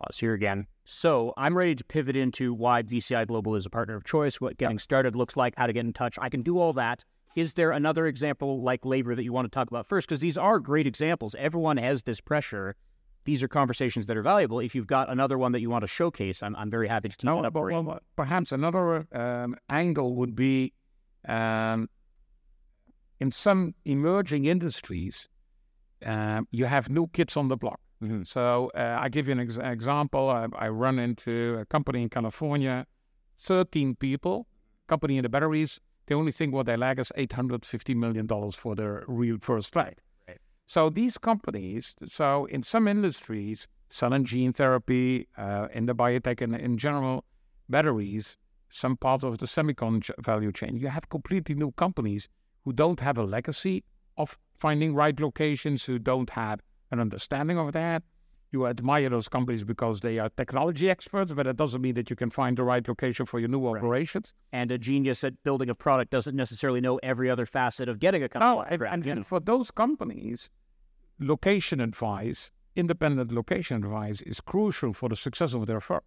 Pause 0.00 0.18
here 0.18 0.34
again. 0.34 0.66
So 0.84 1.32
I'm 1.36 1.56
ready 1.56 1.74
to 1.74 1.84
pivot 1.84 2.16
into 2.16 2.52
why 2.52 2.82
BCI 2.82 3.26
Global 3.26 3.54
is 3.54 3.64
a 3.64 3.70
partner 3.70 3.96
of 3.96 4.04
choice, 4.04 4.40
what 4.40 4.58
getting 4.58 4.78
started 4.78 5.16
looks 5.16 5.36
like, 5.36 5.54
how 5.56 5.66
to 5.66 5.72
get 5.72 5.84
in 5.84 5.92
touch. 5.92 6.18
I 6.20 6.28
can 6.28 6.42
do 6.42 6.58
all 6.58 6.72
that. 6.74 7.04
Is 7.36 7.54
there 7.54 7.70
another 7.70 8.06
example 8.06 8.62
like 8.62 8.84
labor 8.84 9.14
that 9.14 9.24
you 9.24 9.32
want 9.32 9.46
to 9.46 9.50
talk 9.50 9.68
about 9.68 9.86
first? 9.86 10.06
Because 10.06 10.20
these 10.20 10.38
are 10.38 10.60
great 10.60 10.86
examples. 10.86 11.34
Everyone 11.36 11.78
has 11.78 12.02
this 12.02 12.20
pressure 12.20 12.76
these 13.24 13.42
are 13.42 13.48
conversations 13.48 14.06
that 14.06 14.16
are 14.16 14.22
valuable. 14.22 14.60
If 14.60 14.74
you've 14.74 14.86
got 14.86 15.10
another 15.10 15.38
one 15.38 15.52
that 15.52 15.60
you 15.60 15.70
want 15.70 15.82
to 15.82 15.88
showcase, 15.88 16.42
I'm, 16.42 16.54
I'm 16.56 16.70
very 16.70 16.88
happy 16.88 17.08
to 17.08 17.16
take 17.16 17.24
no, 17.24 17.40
that 17.40 17.48
up. 17.48 17.54
Well, 17.54 17.98
perhaps 18.16 18.52
another 18.52 19.06
um, 19.12 19.56
angle 19.68 20.14
would 20.16 20.34
be 20.34 20.72
um, 21.26 21.88
in 23.20 23.30
some 23.30 23.74
emerging 23.84 24.44
industries, 24.44 25.28
um, 26.04 26.46
you 26.50 26.66
have 26.66 26.90
new 26.90 27.06
kids 27.08 27.36
on 27.36 27.48
the 27.48 27.56
block. 27.56 27.80
Mm-hmm. 28.04 28.22
So 28.24 28.70
uh, 28.74 28.98
I 29.00 29.08
give 29.08 29.26
you 29.26 29.32
an 29.32 29.40
ex- 29.40 29.56
example. 29.56 30.28
I, 30.28 30.46
I, 30.58 30.68
run 30.68 30.98
into 30.98 31.56
a 31.60 31.64
company 31.64 32.02
in 32.02 32.10
California, 32.10 32.86
13 33.38 33.96
people, 33.96 34.46
company 34.88 35.16
in 35.16 35.22
the 35.22 35.30
batteries. 35.30 35.80
The 36.06 36.14
only 36.14 36.32
thing 36.32 36.50
what 36.50 36.66
they 36.66 36.76
lack 36.76 36.98
is 36.98 37.10
$850 37.16 37.96
million 37.96 38.28
for 38.52 38.74
their 38.74 39.04
real 39.08 39.38
first 39.40 39.72
flight. 39.72 40.00
So 40.66 40.90
these 40.90 41.18
companies, 41.18 41.94
so 42.06 42.46
in 42.46 42.62
some 42.62 42.88
industries, 42.88 43.68
cell 43.88 44.12
and 44.12 44.26
gene 44.26 44.52
therapy, 44.52 45.28
uh, 45.36 45.68
in 45.72 45.86
the 45.86 45.94
biotech 45.94 46.40
and 46.40 46.54
in 46.54 46.78
general, 46.78 47.24
batteries, 47.68 48.36
some 48.70 48.96
parts 48.96 49.24
of 49.24 49.38
the 49.38 49.46
semicon 49.46 50.10
value 50.18 50.52
chain, 50.52 50.76
you 50.76 50.88
have 50.88 51.08
completely 51.08 51.54
new 51.54 51.72
companies 51.72 52.28
who 52.64 52.72
don't 52.72 53.00
have 53.00 53.18
a 53.18 53.22
legacy 53.22 53.84
of 54.16 54.38
finding 54.58 54.94
right 54.94 55.18
locations, 55.20 55.84
who 55.84 55.98
don't 55.98 56.30
have 56.30 56.60
an 56.90 57.00
understanding 57.00 57.58
of 57.58 57.72
that. 57.72 58.02
You 58.52 58.66
admire 58.68 59.08
those 59.08 59.28
companies 59.28 59.64
because 59.64 60.00
they 60.00 60.20
are 60.20 60.28
technology 60.28 60.88
experts, 60.88 61.32
but 61.32 61.46
it 61.48 61.56
doesn't 61.56 61.80
mean 61.80 61.94
that 61.94 62.08
you 62.08 62.14
can 62.14 62.30
find 62.30 62.56
the 62.56 62.62
right 62.62 62.86
location 62.86 63.26
for 63.26 63.40
your 63.40 63.48
new 63.48 63.66
right. 63.66 63.78
operations. 63.78 64.32
And 64.52 64.70
a 64.70 64.78
genius 64.78 65.24
at 65.24 65.42
building 65.42 65.68
a 65.68 65.74
product 65.74 66.12
doesn't 66.12 66.36
necessarily 66.36 66.80
know 66.80 67.00
every 67.02 67.28
other 67.28 67.46
facet 67.46 67.88
of 67.88 67.98
getting 67.98 68.22
a 68.22 68.28
company. 68.28 68.54
No, 68.54 68.62
and, 68.62 68.82
and, 68.82 69.06
and 69.06 69.26
for 69.26 69.40
those 69.40 69.72
companies, 69.72 70.50
location 71.18 71.80
advice, 71.80 72.52
independent 72.76 73.32
location 73.32 73.78
advice, 73.78 74.22
is 74.22 74.40
crucial 74.40 74.92
for 74.92 75.08
the 75.08 75.16
success 75.16 75.52
of 75.52 75.66
their 75.66 75.80
firm 75.80 76.02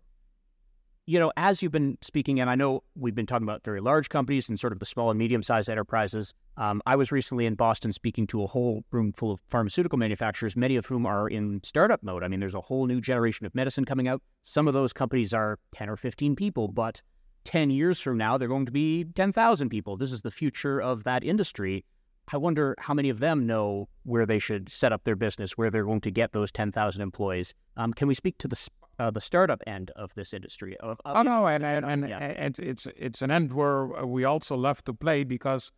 you 1.08 1.18
know, 1.18 1.32
as 1.38 1.64
you've 1.64 1.72
been 1.72 1.98
speaking, 2.02 2.42
and 2.42 2.50
I 2.50 2.56
know 2.56 2.84
we've 2.96 3.16
been 3.16 3.26
talking 3.26 3.48
about 3.48 3.64
very 3.64 3.80
large 3.80 4.10
companies 4.10 4.50
and 4.50 4.60
sort 4.60 4.74
of 4.74 4.80
the 4.80 4.86
small 4.86 5.10
and 5.10 5.18
medium 5.18 5.42
sized 5.42 5.70
enterprises. 5.70 6.34
Um, 6.58 6.82
I 6.86 6.98
was 6.98 7.14
recently 7.14 7.46
in 7.46 7.56
Boston 7.56 7.94
speaking 7.94 8.28
to 8.28 8.44
a 8.44 8.48
whole 8.48 8.84
room 8.92 9.14
full 9.14 9.32
of 9.32 9.40
pharmaceutical 9.48 9.98
manufacturers, 9.98 10.58
many 10.58 10.76
of 10.76 10.86
whom 10.86 11.06
are 11.06 11.30
in 11.30 11.62
startup 11.64 12.04
mode. 12.04 12.24
I 12.24 12.28
mean, 12.28 12.42
there's 12.42 12.56
a 12.56 12.62
whole 12.62 12.88
new 12.88 13.00
generation 13.00 13.46
of 13.46 13.56
medicine 13.56 13.86
coming 13.86 14.10
out. 14.10 14.22
Some 14.44 14.68
of 14.68 14.74
those 14.74 14.92
companies 14.92 15.34
are 15.34 15.60
10 15.76 15.90
or 15.90 15.96
15 15.96 16.36
people, 16.36 16.68
but 16.68 17.02
10 17.46 17.70
years 17.70 18.02
from 18.02 18.18
now, 18.18 18.38
they're 18.38 18.50
going 18.50 18.66
to 18.66 18.74
be 18.74 19.06
10,000 19.06 19.70
people. 19.70 19.96
This 19.96 20.12
is 20.12 20.24
the 20.24 20.32
future 20.32 20.82
of 20.82 21.06
that 21.06 21.24
industry. 21.24 21.86
I 22.34 22.36
wonder 22.36 22.76
how 22.80 22.94
many 22.94 23.08
of 23.08 23.20
them 23.20 23.48
know 23.48 23.88
where 24.04 24.26
they 24.26 24.40
should 24.40 24.70
set 24.70 24.92
up 24.92 25.06
their 25.06 25.16
business, 25.16 25.58
where 25.58 25.72
they're 25.72 25.86
going 25.86 26.02
to 26.02 26.12
get 26.12 26.34
those 26.34 26.52
10,000 26.52 27.02
employees. 27.02 27.54
Um, 27.78 27.94
can 27.94 28.10
we 28.10 28.14
speak 28.14 28.38
to 28.40 28.50
the 28.50 28.58
uh, 29.00 29.12
the 29.12 29.22
startup 29.22 29.62
end 29.68 29.92
of 29.96 30.14
this 30.16 30.34
industry. 30.34 30.78
Of, 30.78 31.00
of 31.06 31.16
oh 31.18 31.22
no, 31.22 31.48
and 31.48 31.64
and, 31.64 31.86
and 31.86 32.10
yeah. 32.10 32.20
it's 32.20 32.60
it's 32.60 32.88
it's 32.96 33.22
an 33.22 33.32
end 33.32 33.54
where 33.54 33.86
we 34.06 34.26
also 34.26 34.56
love 34.56 34.84
to 34.86 34.94
play 34.94 35.24
because 35.24 35.72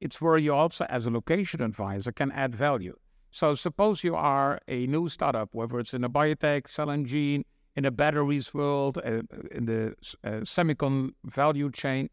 it's 0.00 0.20
where 0.20 0.36
you 0.36 0.54
also, 0.54 0.84
as 0.86 1.06
a 1.06 1.10
location 1.10 1.62
advisor, 1.62 2.12
can 2.12 2.30
add 2.32 2.54
value. 2.54 2.96
So 3.30 3.54
suppose 3.54 4.04
you 4.04 4.14
are 4.14 4.60
a 4.68 4.86
new 4.86 5.08
startup, 5.08 5.50
whether 5.52 5.78
it's 5.78 5.94
in 5.94 6.04
a 6.04 6.10
biotech, 6.10 6.68
cell 6.68 6.90
and 6.90 7.06
gene, 7.06 7.44
in 7.74 7.84
a 7.84 7.90
batteries 7.90 8.54
world, 8.54 8.98
uh, 8.98 9.22
in 9.50 9.66
the 9.66 9.94
uh, 10.24 10.40
semicon 10.40 11.10
value 11.24 11.70
chain, 11.70 12.08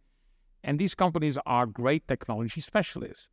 and 0.63 0.79
these 0.79 0.95
companies 0.95 1.37
are 1.45 1.65
great 1.65 2.07
technology 2.07 2.61
specialists. 2.61 3.29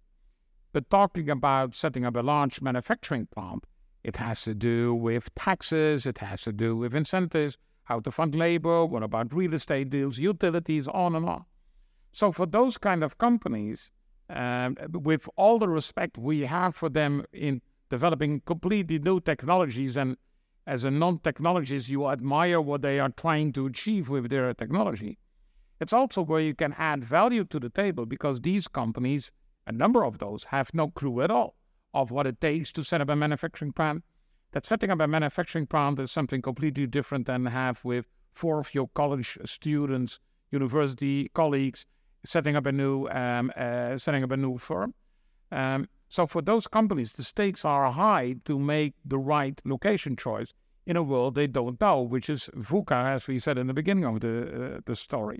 But 0.72 0.88
talking 0.90 1.28
about 1.28 1.74
setting 1.74 2.04
up 2.04 2.16
a 2.16 2.20
large 2.20 2.62
manufacturing 2.62 3.26
plant, 3.26 3.64
it 4.02 4.16
has 4.16 4.42
to 4.42 4.54
do 4.54 4.94
with 4.94 5.34
taxes, 5.34 6.06
it 6.06 6.18
has 6.18 6.42
to 6.42 6.52
do 6.52 6.76
with 6.76 6.94
incentives, 6.94 7.58
how 7.84 8.00
to 8.00 8.10
fund 8.10 8.34
labor, 8.34 8.86
what 8.86 9.02
about 9.02 9.34
real 9.34 9.54
estate 9.54 9.90
deals, 9.90 10.18
utilities, 10.18 10.88
on 10.88 11.14
and 11.14 11.28
on. 11.28 11.44
So, 12.12 12.32
for 12.32 12.46
those 12.46 12.78
kind 12.78 13.04
of 13.04 13.18
companies, 13.18 13.90
um, 14.28 14.76
with 14.92 15.28
all 15.36 15.58
the 15.58 15.68
respect 15.68 16.16
we 16.16 16.40
have 16.40 16.74
for 16.74 16.88
them 16.88 17.24
in 17.32 17.60
developing 17.90 18.40
completely 18.40 18.98
new 18.98 19.20
technologies, 19.20 19.96
and 19.96 20.16
as 20.66 20.84
a 20.84 20.90
non 20.90 21.18
technologist, 21.18 21.88
you 21.88 22.08
admire 22.08 22.60
what 22.60 22.82
they 22.82 23.00
are 23.00 23.10
trying 23.10 23.52
to 23.52 23.66
achieve 23.66 24.08
with 24.08 24.30
their 24.30 24.52
technology. 24.54 25.18
It's 25.80 25.92
also 25.92 26.22
where 26.22 26.40
you 26.40 26.54
can 26.54 26.74
add 26.78 27.04
value 27.04 27.44
to 27.44 27.58
the 27.58 27.70
table 27.70 28.06
because 28.06 28.40
these 28.40 28.68
companies, 28.68 29.32
a 29.66 29.72
number 29.72 30.04
of 30.04 30.18
those, 30.18 30.44
have 30.44 30.72
no 30.74 30.88
clue 30.88 31.22
at 31.22 31.30
all 31.30 31.56
of 31.92 32.10
what 32.10 32.26
it 32.26 32.40
takes 32.40 32.72
to 32.72 32.82
set 32.82 33.00
up 33.00 33.08
a 33.08 33.16
manufacturing 33.16 33.72
plant. 33.72 34.04
That 34.52 34.66
setting 34.66 34.90
up 34.90 35.00
a 35.00 35.06
manufacturing 35.06 35.66
plant 35.66 36.00
is 36.00 36.10
something 36.10 36.42
completely 36.42 36.86
different 36.86 37.26
than 37.26 37.46
have 37.46 37.84
with 37.84 38.06
four 38.32 38.60
of 38.60 38.74
your 38.74 38.88
college 38.94 39.38
students, 39.44 40.18
university 40.50 41.28
colleagues, 41.34 41.86
setting 42.24 42.56
up 42.56 42.66
a 42.66 42.72
new 42.72 43.08
um, 43.08 43.52
uh, 43.56 43.96
setting 43.96 44.24
up 44.24 44.32
a 44.32 44.36
new 44.36 44.58
firm. 44.58 44.94
Um, 45.52 45.88
So 46.12 46.26
for 46.26 46.42
those 46.42 46.66
companies, 46.66 47.12
the 47.12 47.22
stakes 47.22 47.64
are 47.64 47.92
high 47.92 48.34
to 48.44 48.58
make 48.58 48.94
the 49.04 49.18
right 49.18 49.60
location 49.64 50.16
choice 50.16 50.52
in 50.84 50.96
a 50.96 51.02
world 51.04 51.34
they 51.34 51.46
don't 51.46 51.80
know, 51.80 52.02
which 52.02 52.28
is 52.28 52.50
VUCA, 52.56 53.14
as 53.14 53.28
we 53.28 53.38
said 53.38 53.56
in 53.58 53.68
the 53.68 53.74
beginning 53.74 54.04
of 54.04 54.18
the 54.18 54.34
uh, 54.76 54.80
the 54.84 54.96
story. 54.96 55.38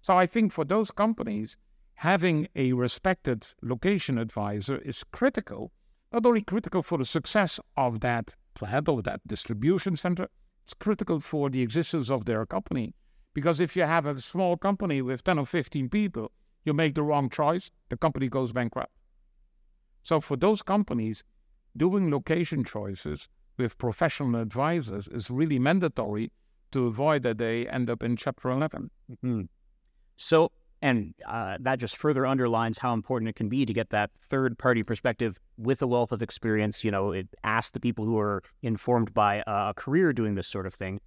So 0.00 0.16
I 0.22 0.26
think 0.26 0.52
for 0.52 0.64
those 0.64 0.90
companies, 0.90 1.56
having 1.94 2.48
a 2.54 2.72
respected 2.72 3.46
location 3.60 4.18
advisor 4.18 4.78
is 4.78 5.04
critical. 5.04 5.70
Not 6.12 6.26
only 6.26 6.42
critical 6.42 6.82
for 6.82 6.98
the 6.98 7.04
success 7.04 7.60
of 7.76 8.00
that 8.00 8.36
plant 8.54 8.88
or 8.88 9.02
that 9.02 9.26
distribution 9.26 9.96
center, 9.96 10.28
it's 10.64 10.74
critical 10.74 11.20
for 11.20 11.50
the 11.50 11.62
existence 11.62 12.10
of 12.10 12.24
their 12.24 12.44
company. 12.46 12.94
Because 13.34 13.60
if 13.60 13.76
you 13.76 13.82
have 13.82 14.06
a 14.06 14.20
small 14.20 14.56
company 14.56 15.02
with 15.02 15.22
10 15.24 15.38
or 15.38 15.46
15 15.46 15.88
people, 15.90 16.32
you 16.64 16.72
make 16.72 16.94
the 16.94 17.02
wrong 17.02 17.28
choice, 17.28 17.70
the 17.88 17.96
company 17.96 18.28
goes 18.28 18.52
bankrupt. 18.52 18.92
So 20.02 20.20
for 20.20 20.36
those 20.36 20.62
companies, 20.62 21.22
doing 21.76 22.10
location 22.10 22.64
choices 22.64 23.28
with 23.56 23.78
professional 23.78 24.40
advisors 24.40 25.08
is 25.08 25.30
really 25.30 25.58
mandatory 25.58 26.32
to 26.72 26.86
avoid 26.86 27.22
that 27.22 27.38
they 27.38 27.68
end 27.68 27.90
up 27.90 28.02
in 28.02 28.16
Chapter 28.16 28.50
11. 28.50 28.90
Mm-hmm. 29.10 29.42
So, 30.16 30.50
and 30.82 31.14
uh, 31.26 31.56
that 31.60 31.78
just 31.78 31.96
further 31.96 32.26
underlines 32.26 32.78
how 32.78 32.92
important 32.92 33.28
it 33.28 33.34
can 33.34 33.48
be 33.48 33.64
to 33.64 33.72
get 33.72 33.90
that 33.90 34.10
third 34.20 34.58
party 34.58 34.82
perspective 34.82 35.38
with 35.56 35.80
a 35.82 35.86
wealth 35.86 36.12
of 36.12 36.22
experience. 36.22 36.84
You 36.84 36.90
know, 36.90 37.12
it, 37.12 37.28
ask 37.44 37.72
the 37.72 37.80
people 37.80 38.04
who 38.04 38.18
are 38.18 38.42
informed 38.62 39.14
by 39.14 39.42
a 39.46 39.72
career 39.74 40.12
doing 40.12 40.34
this 40.34 40.46
sort 40.46 40.66
of 40.66 40.74
thing. 40.74 41.00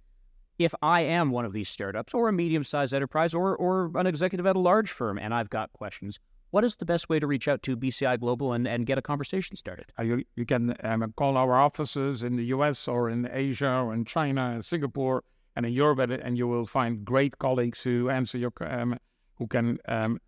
If 0.58 0.74
I 0.82 1.00
am 1.00 1.30
one 1.30 1.44
of 1.44 1.52
these 1.52 1.68
startups 1.68 2.12
or 2.12 2.28
a 2.28 2.32
medium 2.32 2.64
sized 2.64 2.92
enterprise 2.92 3.32
or, 3.32 3.56
or 3.56 3.90
an 3.94 4.06
executive 4.06 4.46
at 4.46 4.56
a 4.56 4.58
large 4.58 4.90
firm 4.90 5.18
and 5.18 5.32
I've 5.32 5.48
got 5.48 5.72
questions, 5.72 6.18
what 6.50 6.64
is 6.64 6.76
the 6.76 6.84
best 6.84 7.08
way 7.08 7.20
to 7.20 7.26
reach 7.26 7.46
out 7.48 7.62
to 7.62 7.76
BCI 7.76 8.18
Global 8.18 8.52
and, 8.52 8.66
and 8.66 8.84
get 8.84 8.98
a 8.98 9.02
conversation 9.02 9.56
started? 9.56 9.86
You, 10.02 10.24
you 10.34 10.44
can 10.44 10.74
um, 10.82 11.14
call 11.16 11.36
our 11.36 11.54
offices 11.54 12.24
in 12.24 12.36
the 12.36 12.44
US 12.46 12.88
or 12.88 13.08
in 13.08 13.28
Asia 13.30 13.70
or 13.70 13.94
in 13.94 14.04
China 14.04 14.50
and 14.50 14.64
Singapore 14.64 15.22
and 15.56 15.64
in 15.64 15.72
Europe, 15.72 16.10
and 16.10 16.36
you 16.36 16.46
will 16.46 16.66
find 16.66 17.04
great 17.04 17.38
colleagues 17.38 17.82
who 17.82 18.10
answer 18.10 18.36
your, 18.36 18.52
um, 18.60 18.98
who 19.40 19.48
can 19.48 19.78
um, 19.88 20.20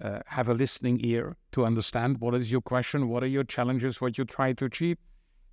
uh, 0.00 0.20
have 0.26 0.48
a 0.48 0.54
listening 0.54 1.00
ear 1.02 1.36
to 1.50 1.64
understand 1.64 2.20
what 2.20 2.34
is 2.34 2.52
your 2.52 2.60
question, 2.60 3.08
what 3.08 3.24
are 3.24 3.32
your 3.38 3.42
challenges, 3.42 4.00
what 4.00 4.16
you 4.18 4.24
try 4.24 4.52
to 4.52 4.66
achieve. 4.66 4.98